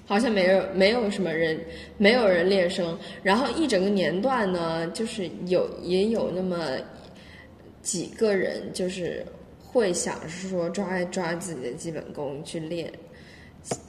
[0.10, 1.56] 好像没有没有什么人，
[2.00, 2.98] 没有人练声。
[3.22, 6.58] 然后一整个年段呢，就是有也有那么
[7.84, 9.24] 几个人，就是
[9.62, 12.92] 会想说抓一抓自己的基本功去练。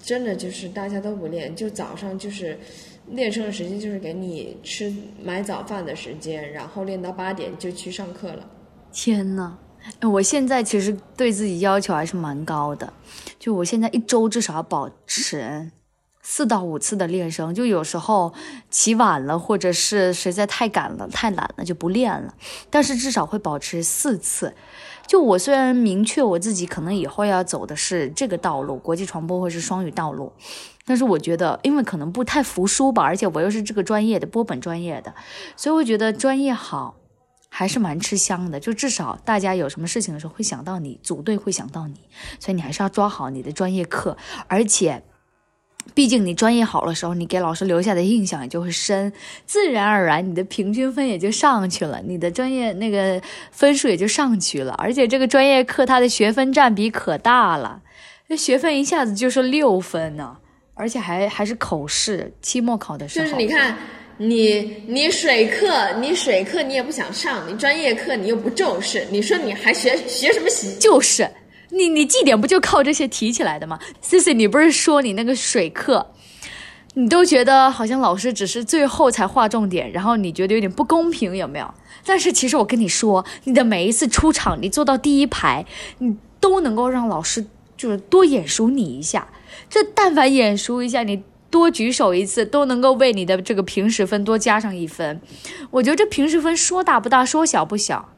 [0.03, 2.59] 真的就是大家都不练，就早上就是
[3.07, 4.93] 练声的时间，就是给你吃
[5.23, 8.47] 买早饭的时间，然后练到八点就去上课了。
[8.93, 9.57] 天呐！
[10.03, 12.93] 我现在其实对自己要求还是蛮高的，
[13.39, 15.67] 就我现在一周至少要保持
[16.23, 18.33] 四到五次的练声，就有时候
[18.71, 22.35] 起晚了，或者是实在太赶了、太懒了就不练了，
[22.69, 24.55] 但是至少会保持四次。
[25.07, 30.33] 就我虽然明确我自己可能以后要走的是这个道路，国际传播或是双语道路，
[30.85, 35.15] 但是我觉得因为可能不太服输吧，而且我又是这个专业的播本专业的，
[35.57, 36.97] 所以我觉得专业好。
[37.53, 41.97] 还是蛮吃香的，就至少大家有什么事情的时候会想到你，组队会想到你，
[42.39, 44.17] 所以你还是要抓好你的专业课，
[44.47, 45.03] 而且。
[45.95, 49.13] 毕竟你专业好的时候，你给老师留下的印象也就会深，
[49.45, 53.21] 自然而然你的平均分也就上去了，你的专业那个
[53.51, 54.75] 分数也就上去了。
[54.79, 57.81] 而且这个专业课它的学分占比可大了，
[58.29, 60.37] 那学分一下子就是六分呢，
[60.75, 63.27] 而且还还是口试，期末考的时候。
[63.27, 63.77] 就是你看，
[64.17, 70.79] 你你水课，你水课你也不想上，你专业课你又不重视，你说你还学学什么习？
[70.79, 71.29] 就是
[71.71, 76.09] 你，你绩点不就靠这些提起来的吗？C C，你不是说你那个水课，
[76.95, 81.75] 你都觉得好像老师只是最后才划重点，然后你觉得有点不公平，有没有？
[82.05, 85.65] 但是其实我跟你说，你的每一次出场，你坐到第一排，
[85.99, 87.47] 你都能够让老师
[87.77, 89.29] 就是多眼熟你一下。
[89.69, 95.21] 这但凡眼熟一下，你多举手一次，都能够为你的这个平时分多加上一分。
[95.71, 98.09] 我觉得这平时分说大不大，说小不小。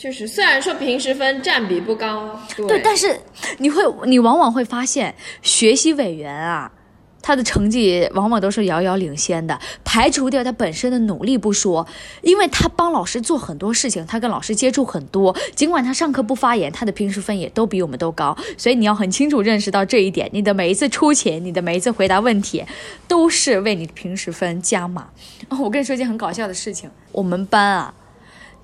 [0.00, 2.34] 就是虽然说平时分占比不高，
[2.66, 3.20] 对，但是
[3.58, 6.72] 你会，你往往会发现，学习委员啊，
[7.20, 9.60] 他的成绩往往都是遥遥领先的。
[9.84, 11.86] 排除掉他本身的努力不说，
[12.22, 18.34] 因为他帮老师做很多事情，他跟老师接触很多，尽管他上课不发言，他的平时分也都比我们都高。
[18.56, 22.64] 所以你要很清楚认识到这一点，你的每一次出勤，你的每一次回答问题，
[23.06, 25.10] 都是为你平时分加码。
[25.50, 27.94] 我跟你说一件很搞笑的事情，我们班啊。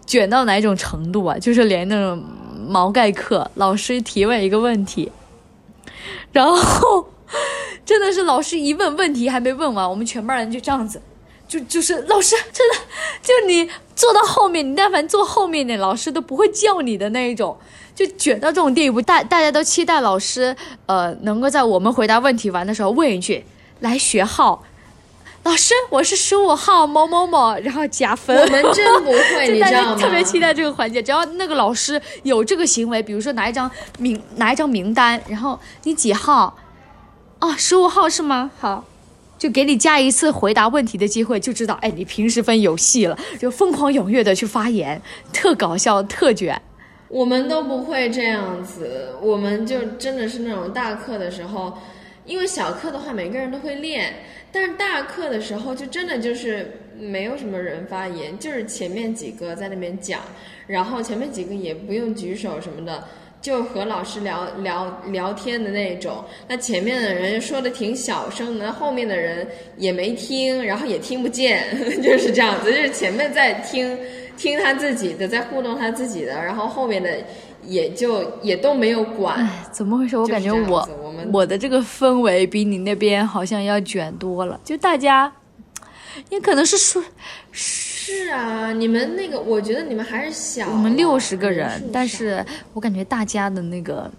[0.06, 1.36] 卷到哪种程度啊？
[1.38, 2.22] 就是连那种
[2.68, 5.10] 毛概课，老师提问一个问题，
[6.32, 7.08] 然后
[7.84, 11.02] 真的是老师一问问题还没问完，我们全班人就这样子，
[11.48, 12.76] 就就是老师真的
[13.22, 17.56] 就你坐到后面，你但凡坐后面点，老师都不会叫你的那一种，
[17.94, 20.54] 就卷到这种地步，大大家都期待老师
[20.86, 23.44] 呃能够在我们回答问题完的时候问一句
[23.80, 24.64] 来学号。
[25.46, 28.36] 老师，我是十五号某某某， 然后加分。
[28.36, 29.94] 我们真不会， 你大知道吗？
[29.94, 33.70] 家特别期待这个环节，只要那个老师有这个行为，比如说拿一张
[34.00, 36.58] 名拿一张名单，然后你几号？
[37.38, 38.50] 哦，十五号是吗？
[38.58, 38.84] 好，
[39.38, 45.00] 就给你加一次回答问题的机会，就知道哎，你平时分有戏了，就疯狂踊跃的去发言，
[45.32, 46.60] 特搞笑，特卷。
[47.06, 51.72] 我们都不会这样子，我们就真的是那种大课的时候，
[52.24, 54.24] 因为小课的话每个人都会练，
[54.56, 56.66] 但是大课的时候就真的就是
[56.98, 60.22] 没有什么人发言，就是前面几个在那边讲，
[60.66, 63.04] 然后前面几个也不用举手什么的，
[63.42, 66.24] 就和老师聊聊聊天的那种。
[66.48, 69.46] 那前面的人说的挺小声的，那后面的人
[69.76, 71.62] 也没听，然后也听不见，
[72.02, 72.72] 就是这样子。
[72.72, 73.98] 就是前面在听
[74.38, 77.10] 听他自己的，在互动他自己的，然后后面的
[77.66, 79.36] 也就也都没有管。
[79.36, 80.16] 哎，怎么回事？
[80.16, 85.32] 我感觉就是我我们我的这个氛围比你那边好像要卷多了，就大家，
[86.30, 87.02] 也可能是说
[87.52, 90.72] 是啊，你们那个，我觉得你们还是小啊。
[90.72, 94.10] 我们六十个人但是我感觉大家的那个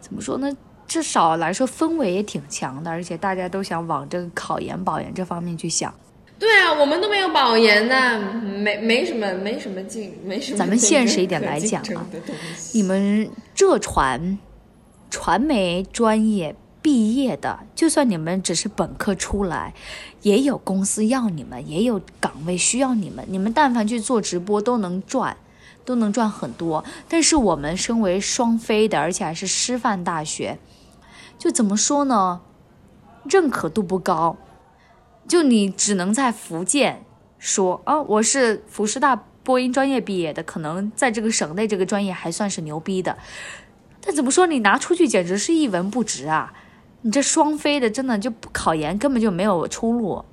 [0.00, 0.50] 怎么说呢？
[0.86, 5.94] 至少来说氛围也挺强的，而且大家都想往这个考研、保研这方面去想。
[6.40, 10.58] 对啊，我们都没有保研呢，没没什么没什么竞，没什么。
[10.58, 12.06] 咱们现实一点来讲啊，
[12.72, 14.38] 你们浙传
[15.10, 19.74] 传媒专业毕业的，就算你们只是本科出来，
[20.22, 23.22] 也有公司要你们，也有岗位需要你们。
[23.28, 25.36] 你们但凡去做直播都能赚，
[25.84, 26.82] 都能赚很多。
[27.06, 30.58] 但是我们身为双非的，而且还是师范大学，
[31.38, 32.40] 就怎么说呢？
[33.24, 34.38] 认可度不高，
[35.30, 37.04] 就你只能在福建
[37.38, 39.14] 说啊，我是福师大
[39.44, 43.16] 播音专业毕业的，可能在这个省内这个专业还算是牛逼的。
[44.00, 46.52] 但怎么说，你拿出去简直是一文不值啊！
[47.02, 50.24] 你这双非的，真的就不考研根本就没有出路。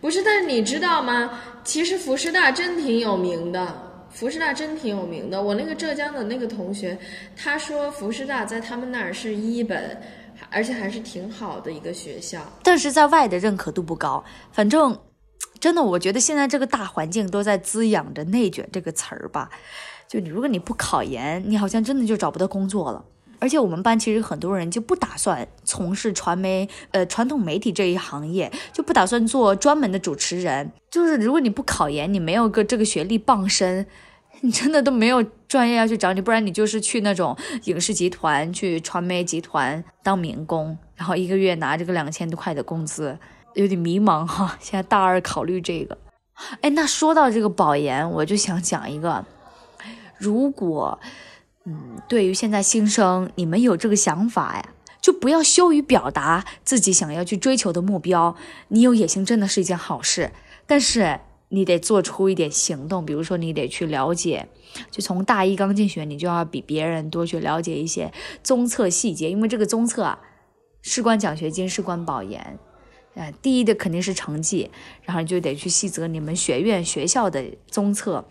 [0.00, 1.38] 不是，但是你知道吗？
[1.62, 3.82] 其实福师大真挺有名的。
[4.08, 6.96] 福师大真挺有名的，我那个浙江的那个同学，
[7.36, 10.00] 他说福师大在他们那儿是一本，
[10.56, 12.40] 而且还是挺好的一个学校。
[12.62, 14.24] 但是在外的认可度不高。
[14.52, 14.98] 反正，
[15.60, 19.50] 真的，我觉得现在这个大环境都在滋养着“内卷”这个词儿吧。
[20.08, 23.04] 就你，如果你不考研，你好像真的就找不到工作了。
[23.38, 30.72] 而且我们班其实很多人就不打算从事传媒，呃，传统媒体这一行业，就不打算做专门的主持人。
[30.90, 33.86] 就是如果你不考研，你没有个这个学历傍身，
[34.42, 43.18] 你真的都没有专业要去找你，不然你就是去那种影视集团、去传媒集团当民工，然后一个月拿这个两千多块的工资，
[43.54, 44.56] 有点迷茫哈。
[44.60, 45.98] 现在大二考虑这个，
[46.60, 49.24] 哎，那说到这个保研，我就想讲一个，
[50.18, 50.98] 如果。
[51.68, 54.68] 嗯，对于现在新生，你们有这个想法呀，
[55.00, 58.36] 就不要羞于表达自己想要去追求的目标。
[58.68, 60.30] 你有野心真的是一件好事，
[60.64, 61.18] 但是
[61.48, 64.48] 你得做出一点行动，比如说你得去了解，
[64.90, 70.18] 就从大一刚进学，你就要比别人多去了解一些综测细节，因为这个综测啊，
[70.82, 72.58] 事关奖学金，事关保研。
[73.14, 74.70] 呃，第一的肯定是成绩，
[75.02, 78.28] 然后就得去细则你们学院学校的综测。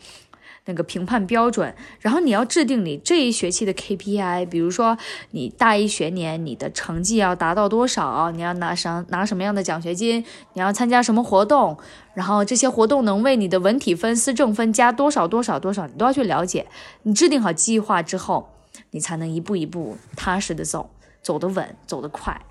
[0.65, 4.97] 那个评判标准，然后你要制定你这一学期的 KPI，比如说
[5.31, 11.77] 你大一学年你的成绩要达到多少，你要拿什拿什么样的奖学金，你要参加什么活动，
[12.13, 16.65] 然后这些活动能为你的文体分、思政分加多少多少多少，你都要去了解。
[17.03, 18.49] 你制定好计划之后，
[18.91, 20.89] 你才能一步一步踏实的走，
[21.21, 22.41] 走得稳，走得快。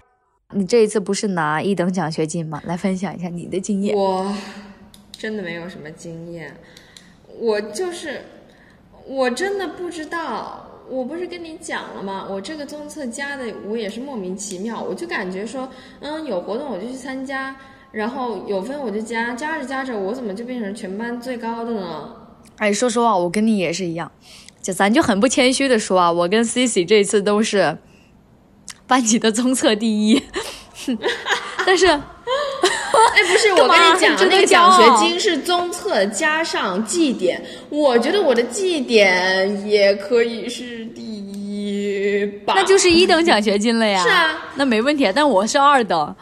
[0.52, 2.62] 你这一次不是拿一等奖学金吗？
[2.64, 3.96] 来分享一下你的经验。
[3.96, 4.32] 我
[5.10, 6.54] 真的没有什么经验。
[7.38, 8.22] 我就是，
[9.06, 10.70] 我真的不知道。
[10.86, 12.26] 我不是跟你讲了吗？
[12.28, 15.66] 我这个综测加的我也是莫名其妙，我就感觉说，
[16.00, 17.56] 嗯，有活动我就去参加，
[17.90, 22.14] 然后有分我就加，加着加着，我怎么就变成全班最高的呢？
[22.58, 24.12] 哎，说实话，我跟你也是一样，
[24.60, 27.78] 就咱就很不谦虚的说啊，我跟 Cici 这次都是
[28.86, 30.22] 班级的综测第一，
[31.64, 31.98] 但是。
[33.14, 37.40] 哎，不是，我跟你讲，那个奖学金是综测加上绩点，
[37.70, 42.54] 我觉得我的绩点也可以是第一吧。
[42.56, 44.02] 那就是一等奖学金了呀。
[44.02, 45.10] 是啊，那没问题。
[45.14, 46.16] 但我是二等，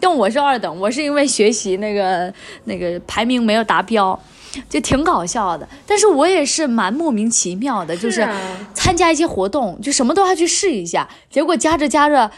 [0.00, 2.32] 但我是二等，我是因为学习那个
[2.64, 4.20] 那个排名没有达标，
[4.68, 5.68] 就挺搞笑的。
[5.86, 8.26] 但是我也是蛮莫名其妙的，就是
[8.74, 12.28] 参加一些活动，就什么都要去试一下，结果加着加着，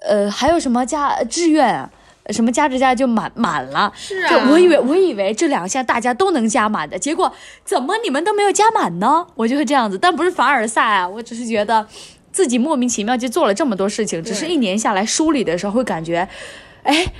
[0.00, 1.90] 呃，还有什么加志愿。
[2.30, 7.32] 什么加着加就满满了，是啊，就我以为我以为这两项大家都能加满的，结果
[7.64, 9.26] 怎么你们都没有加满呢？
[9.34, 11.84] 我就会这样子，但不是凡尔赛啊，我只是觉得
[12.30, 16.28] 自己莫名其妙就做了这么多事情，只是一年下来梳理的时候会感觉，
[16.84, 17.12] 哎，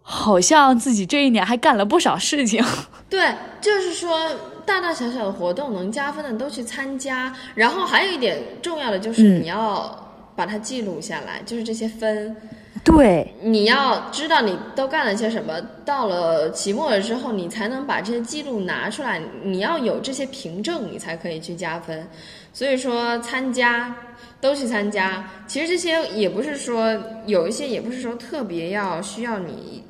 [0.00, 2.64] 好像自己这一年还干了不少事情。
[3.10, 4.18] 对，就是说
[4.64, 12.34] 大大小小的活动能加分的都去参加，然后还有一点重要的就是你要把它记录下来，就是这些分。
[12.82, 19.20] 对，你要知道你都干了些什么，到了期末了之后，你才能把这些记录拿出来。
[19.42, 22.08] 你要有这些凭证，你才可以去加分。
[22.52, 23.94] 所以说，参加
[24.40, 25.24] 都去参加。
[25.46, 29.84] 其实这些也不是说有一些，也不是说特别要需要你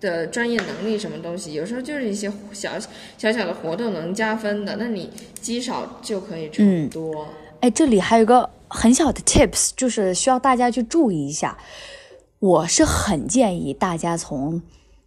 [0.00, 1.52] 的专业能力什么东西。
[1.52, 2.70] 有时候就是一些小
[3.18, 7.24] 小小的活动能加分的，那你积少就可以成多。
[7.60, 11.56] 哎哎，这里还有个很小的 tips，就是需要大家去注意一下。
[12.38, 14.60] 我是很建议大家从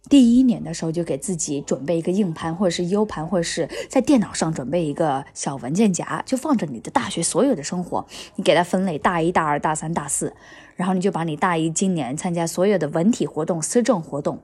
[0.08, 8.04] 第一年的时候就给自己准备一个硬盘，或者是 U 盘，或者是在电脑上准备一个小文件夹，就放着你的大学所有的生活。
[8.34, 10.34] 你给它分类：大一、大二、大三、大四，
[10.74, 14.40] 然后你就把你大一今年参加所有的文体活动、思政活动，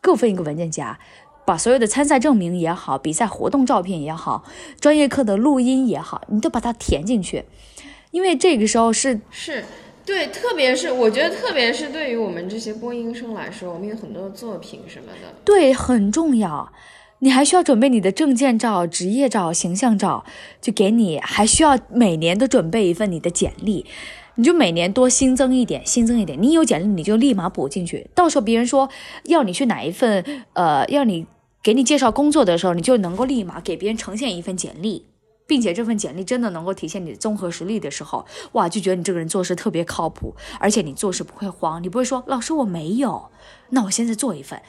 [0.00, 0.98] 各分一个文件夹。
[1.46, 4.44] 把所有的参赛证明也好，比赛活动照片也好，
[4.78, 7.44] 专业课的录音也好，你都把它填进去，
[8.12, 9.64] 因为这个时候是是，
[10.10, 16.72] 对，特别是我觉得，特别是对于我们这些播音生来说，我们有很多作品什么的，对很重要。
[17.20, 20.24] 你还需要准备你的证件照、职业照、形象照，
[20.60, 23.86] 就给你还需要每年都准备一份你的简历，
[24.34, 26.36] 你就每年多新增一点，新增一点。
[26.42, 28.88] 你有简历，你就立马补进去，到时候别人说
[29.26, 31.26] 要你去哪一份，呃，要你。
[31.62, 35.04] 给你介绍工作的时候，你就能够立马给别人呈现一份简历，
[35.50, 43.32] 并且这份简历真的能够体现你的综合实力的时候，哇，就觉得你这个人做事特别靠谱，而且你做事不会慌，你不会说老师我没有，
[43.70, 44.62] 那我现在做一份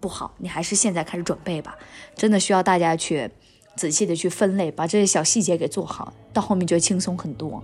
[0.00, 1.78] 不好，你还是现在开始准备吧，
[2.16, 3.30] 真的需要大家去
[3.76, 7.62] 仔细的去分类，把这些小细节给做好，到后面就会轻松很多。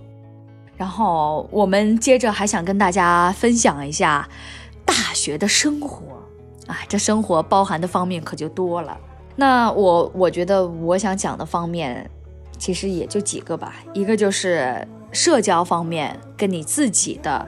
[0.77, 4.29] 然后我们接着还想跟大家分享一下
[4.85, 6.23] 大学的生活。
[6.67, 8.97] 啊，这生活包含的方面可就多了。
[9.39, 12.09] 那我我觉得我想讲的方面，
[12.57, 13.75] 其实也就几个吧。
[13.93, 17.47] 一个就是社交方面，跟你自己的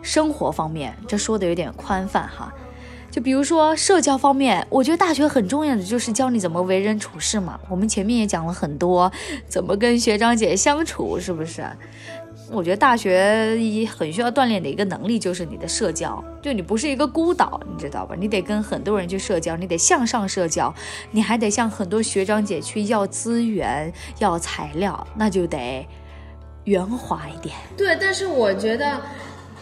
[0.00, 2.52] 生活方面，这说的有点宽泛哈。
[3.10, 7.60] 就比如说社交方面，我觉得大学很重要的就是教你怎么为人处事嘛。
[7.68, 9.12] 我们前面也讲了很多，
[9.46, 11.66] 怎么跟学长姐相处，是不是？
[12.52, 18.16] 我觉得大学一很需要锻炼的一个能力就是你的社交，就你不是一个孤岛，你知道吧？
[18.18, 20.74] 你得跟很多人去社交，你得向上社交，
[21.12, 25.86] 你还得向很多学长姐去要资源、要材料，那就得
[26.64, 27.54] 圆滑一点。
[27.76, 29.00] 对，但是我觉得，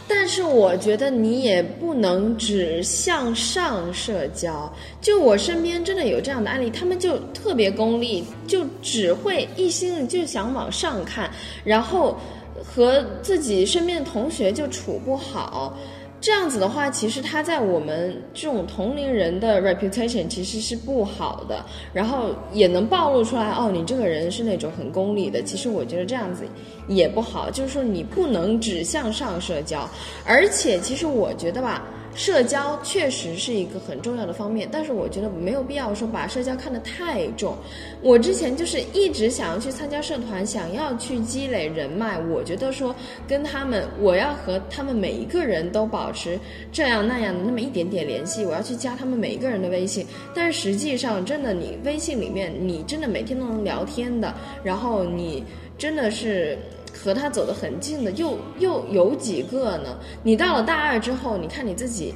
[0.09, 4.73] 但是我觉得你也不能只向上社交。
[4.99, 11.31] 就我身边真的有这样的案例，他们就特别功利，就只会一心就想往上看，
[11.65, 12.19] 然后。
[12.65, 15.77] 和自己身边的同学就处不好，
[16.21, 25.43] 这样子的话，其实他在我们这种同龄人的 reputation 其实是不好的，然后也能暴露出来哦，你这个人是那种很功利的。
[25.43, 26.45] 其实我觉得这样子
[26.89, 29.89] 也不好，就是说你不能只向上社交，
[30.25, 31.85] 而且其实我觉得吧。
[32.19, 37.57] 社交确实是一个很重要的方面，但是我觉得没有必要说把社交看得太重。
[38.03, 42.19] 我之前就是一直想要去参加社团，想要去积累人脉。
[42.19, 42.93] 我觉得说
[43.29, 46.37] 跟他们，我要和他们每一个人都保持
[46.73, 50.05] 这样那样的那么一点点联系，我要去加他们每一个人的微信。
[50.35, 55.45] 但是实际上，真的你微信里面，你真的每天都能聊天的，然后你
[55.79, 56.59] 真的是。
[57.03, 59.97] 和他走得很近的又又有几个呢？
[60.23, 62.13] 你到了大二之后，你看你自己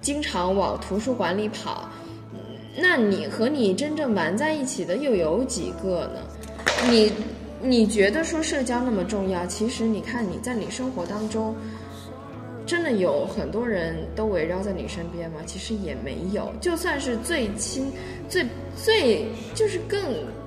[0.00, 1.88] 经常往图书馆里跑，
[2.76, 6.20] 那你和你真正玩在一起的又有几个呢？
[6.90, 7.12] 你
[7.60, 9.44] 你觉得说社交那么重要？
[9.46, 11.54] 其实你看你在你生活当中，
[12.64, 15.40] 真的有很多人都围绕在你身边吗？
[15.44, 16.52] 其实也没有。
[16.60, 17.92] 就算是最亲、
[18.28, 20.00] 最最就是更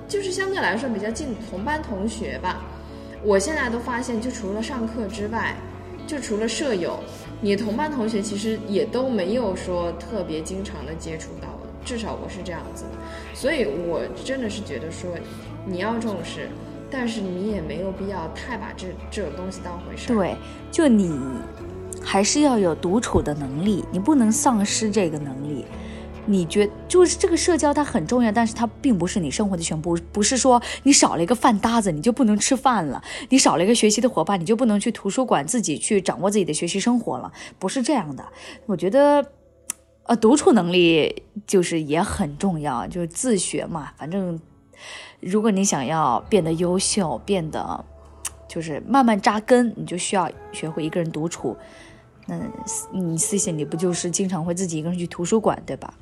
[0.08, 2.64] 就是相对来说比较近同班同学吧。
[3.26, 5.56] 我现在都发现，就除了上课之外，
[6.06, 7.00] 就除了舍友，
[7.40, 11.48] 你同班同学其实也都没有说特别经常的接触到，
[11.84, 12.90] 至少我是这样子的。
[13.34, 15.10] 所以我真的是觉得说，
[15.66, 16.48] 你要重视，
[16.88, 20.06] 但是你也没有必要太把这这种东西当回事。
[20.06, 20.36] 对，
[20.70, 21.18] 就你
[22.00, 25.64] 还是要有独处的能力，你不能丧失这个能力。
[26.26, 29.96] 你觉就是这个社交它很重要，但是它并不是你生活的全部。
[30.12, 37.32] 不是说你少了一个饭搭子，你就不能吃饭了；你少了一个学习的伙伴，你就不能去图书馆自己去掌握自己的学习生活了。
[37.58, 38.24] 不是这样的。
[38.66, 39.24] 我觉得，
[40.04, 43.92] 呃，独处能力就是也很重要，就是自学嘛。
[43.96, 44.40] 反正，
[45.20, 47.84] 如果你想要变得优秀，变得
[48.48, 51.56] 就是慢慢扎根，你就需要学会一个人独处。
[52.26, 52.40] 那
[52.92, 55.94] 你思想，你不就是经常会自己一个人去图书馆，对吧？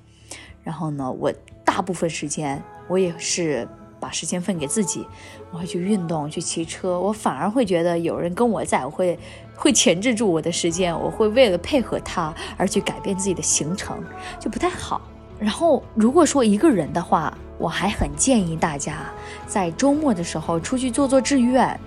[0.65, 1.33] 然后呢，我
[1.65, 3.69] 大部分时间我也是
[4.01, 5.07] 把时间分给自己，
[5.53, 6.99] 我会去运动，去骑车。
[6.99, 9.19] 我反而会觉得有人跟我在，我会
[9.55, 14.03] 会钳制住我的时间，我会为了配合他而去改变自己的行程，
[14.41, 15.01] 就不太好。
[15.39, 19.11] 然后如果说一个人的话，我还很建议大家
[19.47, 21.79] 在周末的时候出去做做志愿，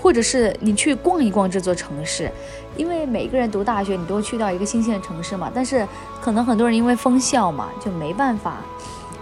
[0.00, 2.30] 或者是你去逛一逛这座城市。
[2.76, 5.86] 因为每个人读大学，你都去到一个新鲜的城市嘛，但是
[6.20, 8.58] 可能很多人因为封校嘛，就没办法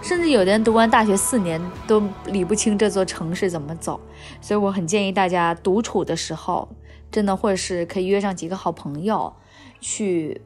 [0.01, 3.99] 甚至有的人读完大学四年都理不清这座城市怎么走，
[4.39, 6.69] 所以我很建议大家独处的时候，
[7.11, 9.33] 真的或者是可以约上几个好朋友
[9.81, 10.39] 去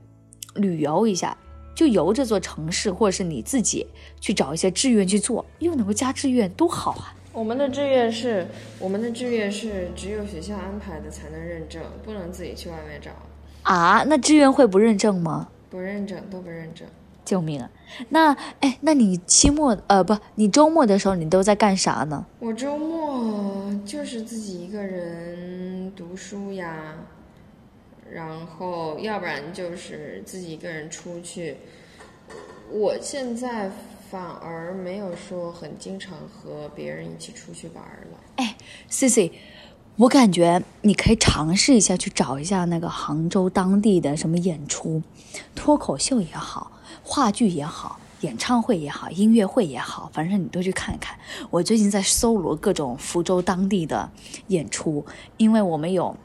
[0.55, 1.37] 旅游一下，
[1.75, 3.85] 就游这座城市，或者是你自己
[4.19, 7.13] 去找一些志愿去做，又能够加志愿，多好啊！
[7.33, 8.45] 我们的志愿是，
[8.79, 13.11] 我们的志愿是只有学校安排的才能认证，不能自己去外面找，
[13.63, 15.49] 啊，那志愿会不认证吗？
[15.71, 16.87] 不认证都不认证。
[17.25, 17.69] 救命啊！
[18.09, 22.23] 那哎，那你期末呃不，你周末的时候你都在干啥呢？
[22.39, 26.93] 我周末就是自己一个人读书呀，
[28.11, 31.55] 然后要不然就是自己一个人出去。
[32.69, 33.71] 我现在
[34.13, 38.19] 反而没有说很经常和别人一起出去玩了。
[38.35, 38.55] 哎
[38.87, 39.31] ，C C，
[39.95, 45.01] 我感觉你可以尝试一下去找一下那个杭州当地的什么演出，
[45.55, 46.71] 脱口秀也好。
[47.03, 51.17] 话剧也好，演唱会也好，音乐会也好，反正你都去看看。
[51.49, 54.11] 我最近在搜罗各种福州当地的
[54.49, 55.03] 演出，
[55.37, 56.15] 因为我们有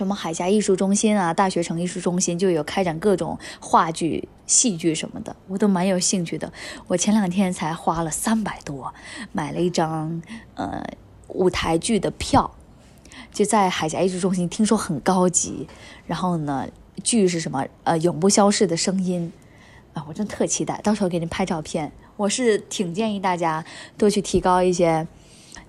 [0.00, 6.50] 什么海峡艺术中心啊、大学城艺术中心，就有开展各种话剧、戏剧什么的，我都蛮有兴趣的。
[6.86, 8.94] 我前两天才花了三百多
[9.32, 10.22] 买了一张
[10.54, 10.82] 呃
[11.28, 12.50] 舞台剧的票，
[13.30, 15.68] 就在海峡艺术中心，听说很高级。
[16.06, 16.66] 然后呢，
[17.04, 17.66] 剧是什么？
[17.84, 19.30] 呃，永不消逝的声音。
[19.92, 21.92] 啊，我真特期待，到时候给您拍照片。
[22.16, 23.62] 我是挺建议大家
[23.98, 25.06] 多去提高一些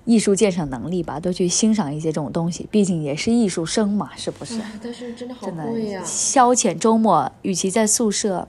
[0.06, 4.60] 艺术鉴赏能力吧，多去欣赏一些这种东西，毕竟也是艺术生嘛，是不是？
[4.82, 6.02] 但是真的好贵呀！
[6.04, 8.48] 消遣周末，与其在宿舍，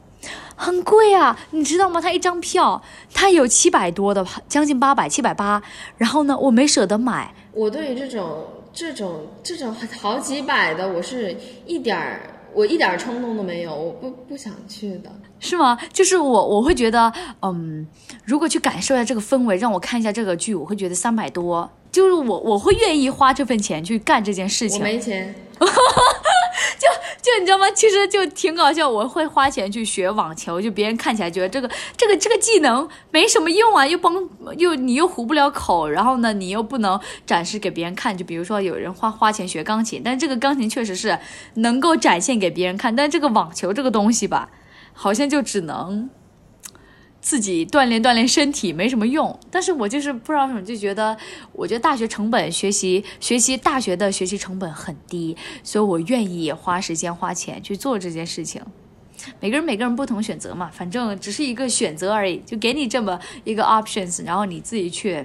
[0.56, 2.00] 很贵啊，你知道吗？
[2.00, 5.62] 他一张票，他有七百多的，将近八百，七百八。
[5.98, 7.34] 然后呢，我没舍得买。
[7.52, 12.20] 我对于这种这种这种好几百的，我是一点儿。
[12.54, 15.10] 我一点冲动都没有，我不不想去的，
[15.40, 15.78] 是吗？
[15.92, 17.86] 就是我我会觉得，嗯，
[18.24, 24.78] 如果去感受一下这个氛围，让我看一下这个剧，我会觉得三百多，就是我我会愿意花这份钱去干这件事情。
[24.78, 25.34] 我没钱。
[25.66, 26.02] 哈 哈
[26.78, 26.88] 就
[27.22, 27.70] 就你知道吗？
[27.70, 28.88] 其实就挺搞笑。
[28.88, 34.14] 我会花钱去学网球，就别人看起来觉得这个这个这个技能没什么用啊，又帮
[34.56, 38.16] 又你又糊不了口，然后呢，你又不能展示给别人看。
[38.16, 41.18] 就比如说有人花花钱学钢琴，但这个钢琴确实是
[41.54, 44.48] 能够展现给别人看，但这个网球这个东西吧，
[44.92, 46.10] 好像就只能。
[47.22, 51.16] 自己锻炼锻炼身体没什么用，但是我就是不知道什么，就觉得，
[51.52, 58.60] 我觉得大学成本学习学习大学的学习成本很低，所以我愿意花时间花钱去做这件事情。
[59.38, 65.24] 每个人每个人不同选择嘛，反正只是一个选择而已，就给你这么一个 options，然后你自己去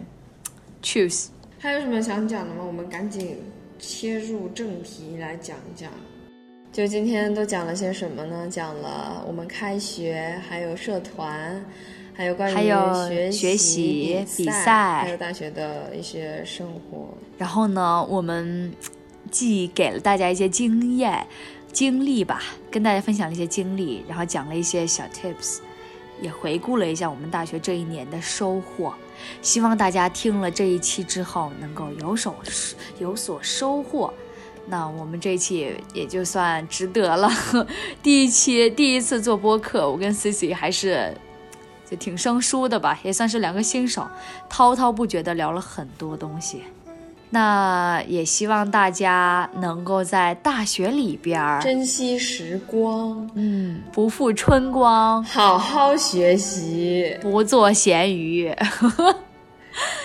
[0.84, 1.30] choose。
[1.57, 2.64] 还有什么想讲的吗？
[2.64, 3.38] 我们赶紧
[3.80, 5.90] 切入正题来讲一讲。
[6.78, 8.48] 就今天都讲了些什么呢？
[8.48, 11.66] 讲了我们开学，还有社团，
[12.14, 17.08] 还有关于学习、比赛，还有大学的一些生活。
[17.36, 18.72] 然后呢，我们
[19.32, 21.26] 既给了大家一些经验、
[21.72, 25.58] 经历吧，跟大家分享了一些经历，然后讲了一些小 tips，
[26.22, 28.94] 也回顾了一下我们大学这一年的收获。
[29.41, 32.36] 希望大家听了这一期之后，能够有所
[32.99, 34.14] 有所收获。
[34.69, 37.31] 那我们这一期也就算值得了。
[38.03, 41.15] 第一期第一次做播客，我跟 Cici 还是
[41.89, 44.06] 就挺生疏的吧，也算是两个新手，
[44.49, 46.64] 滔滔不绝的聊了很多东西。
[47.30, 58.49] 那也希望大家能够在大学里边珍惜时光，嗯，不负春光，好好学习，不做咸鱼。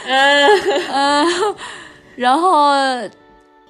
[0.07, 0.49] 嗯
[0.93, 1.27] 嗯，
[2.15, 2.73] 然后。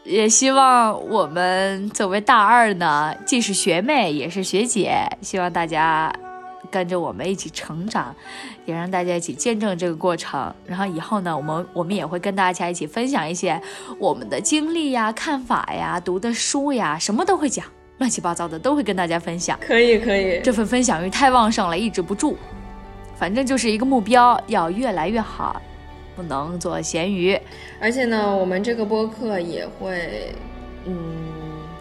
[0.04, 6.12] 也希望我们作为大二呢，既是学妹也是学姐，希望大家
[6.70, 8.12] 跟着我们一起成长，
[8.64, 10.52] 也让大家一起见证这个过程。
[10.66, 13.60] 然后以后呢，我们我们也会跟大家一起分享一些
[13.98, 17.64] 我们的经历呀、看法呀、读的书呀，什么都会讲，
[17.98, 19.56] 乱七八糟的都会跟大家分享。
[19.60, 22.36] 可以可以，这份分享欲太旺盛了，抑制不住。
[23.16, 25.62] 反正就是一个目标，要越来越好。
[26.22, 27.38] 不能做咸鱼，
[27.80, 30.32] 而且呢，我们这个播客也会，
[30.86, 30.94] 嗯，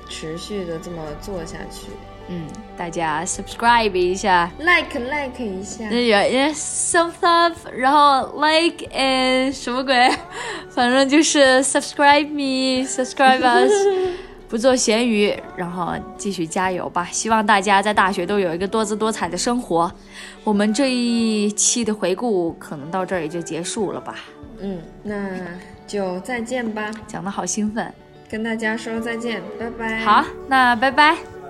[0.10, 1.88] 持续的这么做下去。
[2.28, 2.48] 嗯，
[2.78, 10.10] 大家 subscribe 一下，like like 一下，那也 some stuff，然后 like and 什么鬼，
[10.70, 13.72] 反正就是 subscribe me，subscribe us。
[14.48, 17.08] 不做咸鱼，然后继续加油吧！
[17.10, 19.90] 希望大家在大学都有一个多姿多彩的生活。
[20.44, 24.16] 我们这一期的回顾可能到这儿也就结束了吧？
[24.60, 25.30] 嗯，那
[25.88, 26.92] 就再见吧。
[27.08, 27.94] 讲的好兴奋，
[28.30, 30.00] 跟大家说再见，拜拜。
[30.04, 31.41] 好，那拜拜。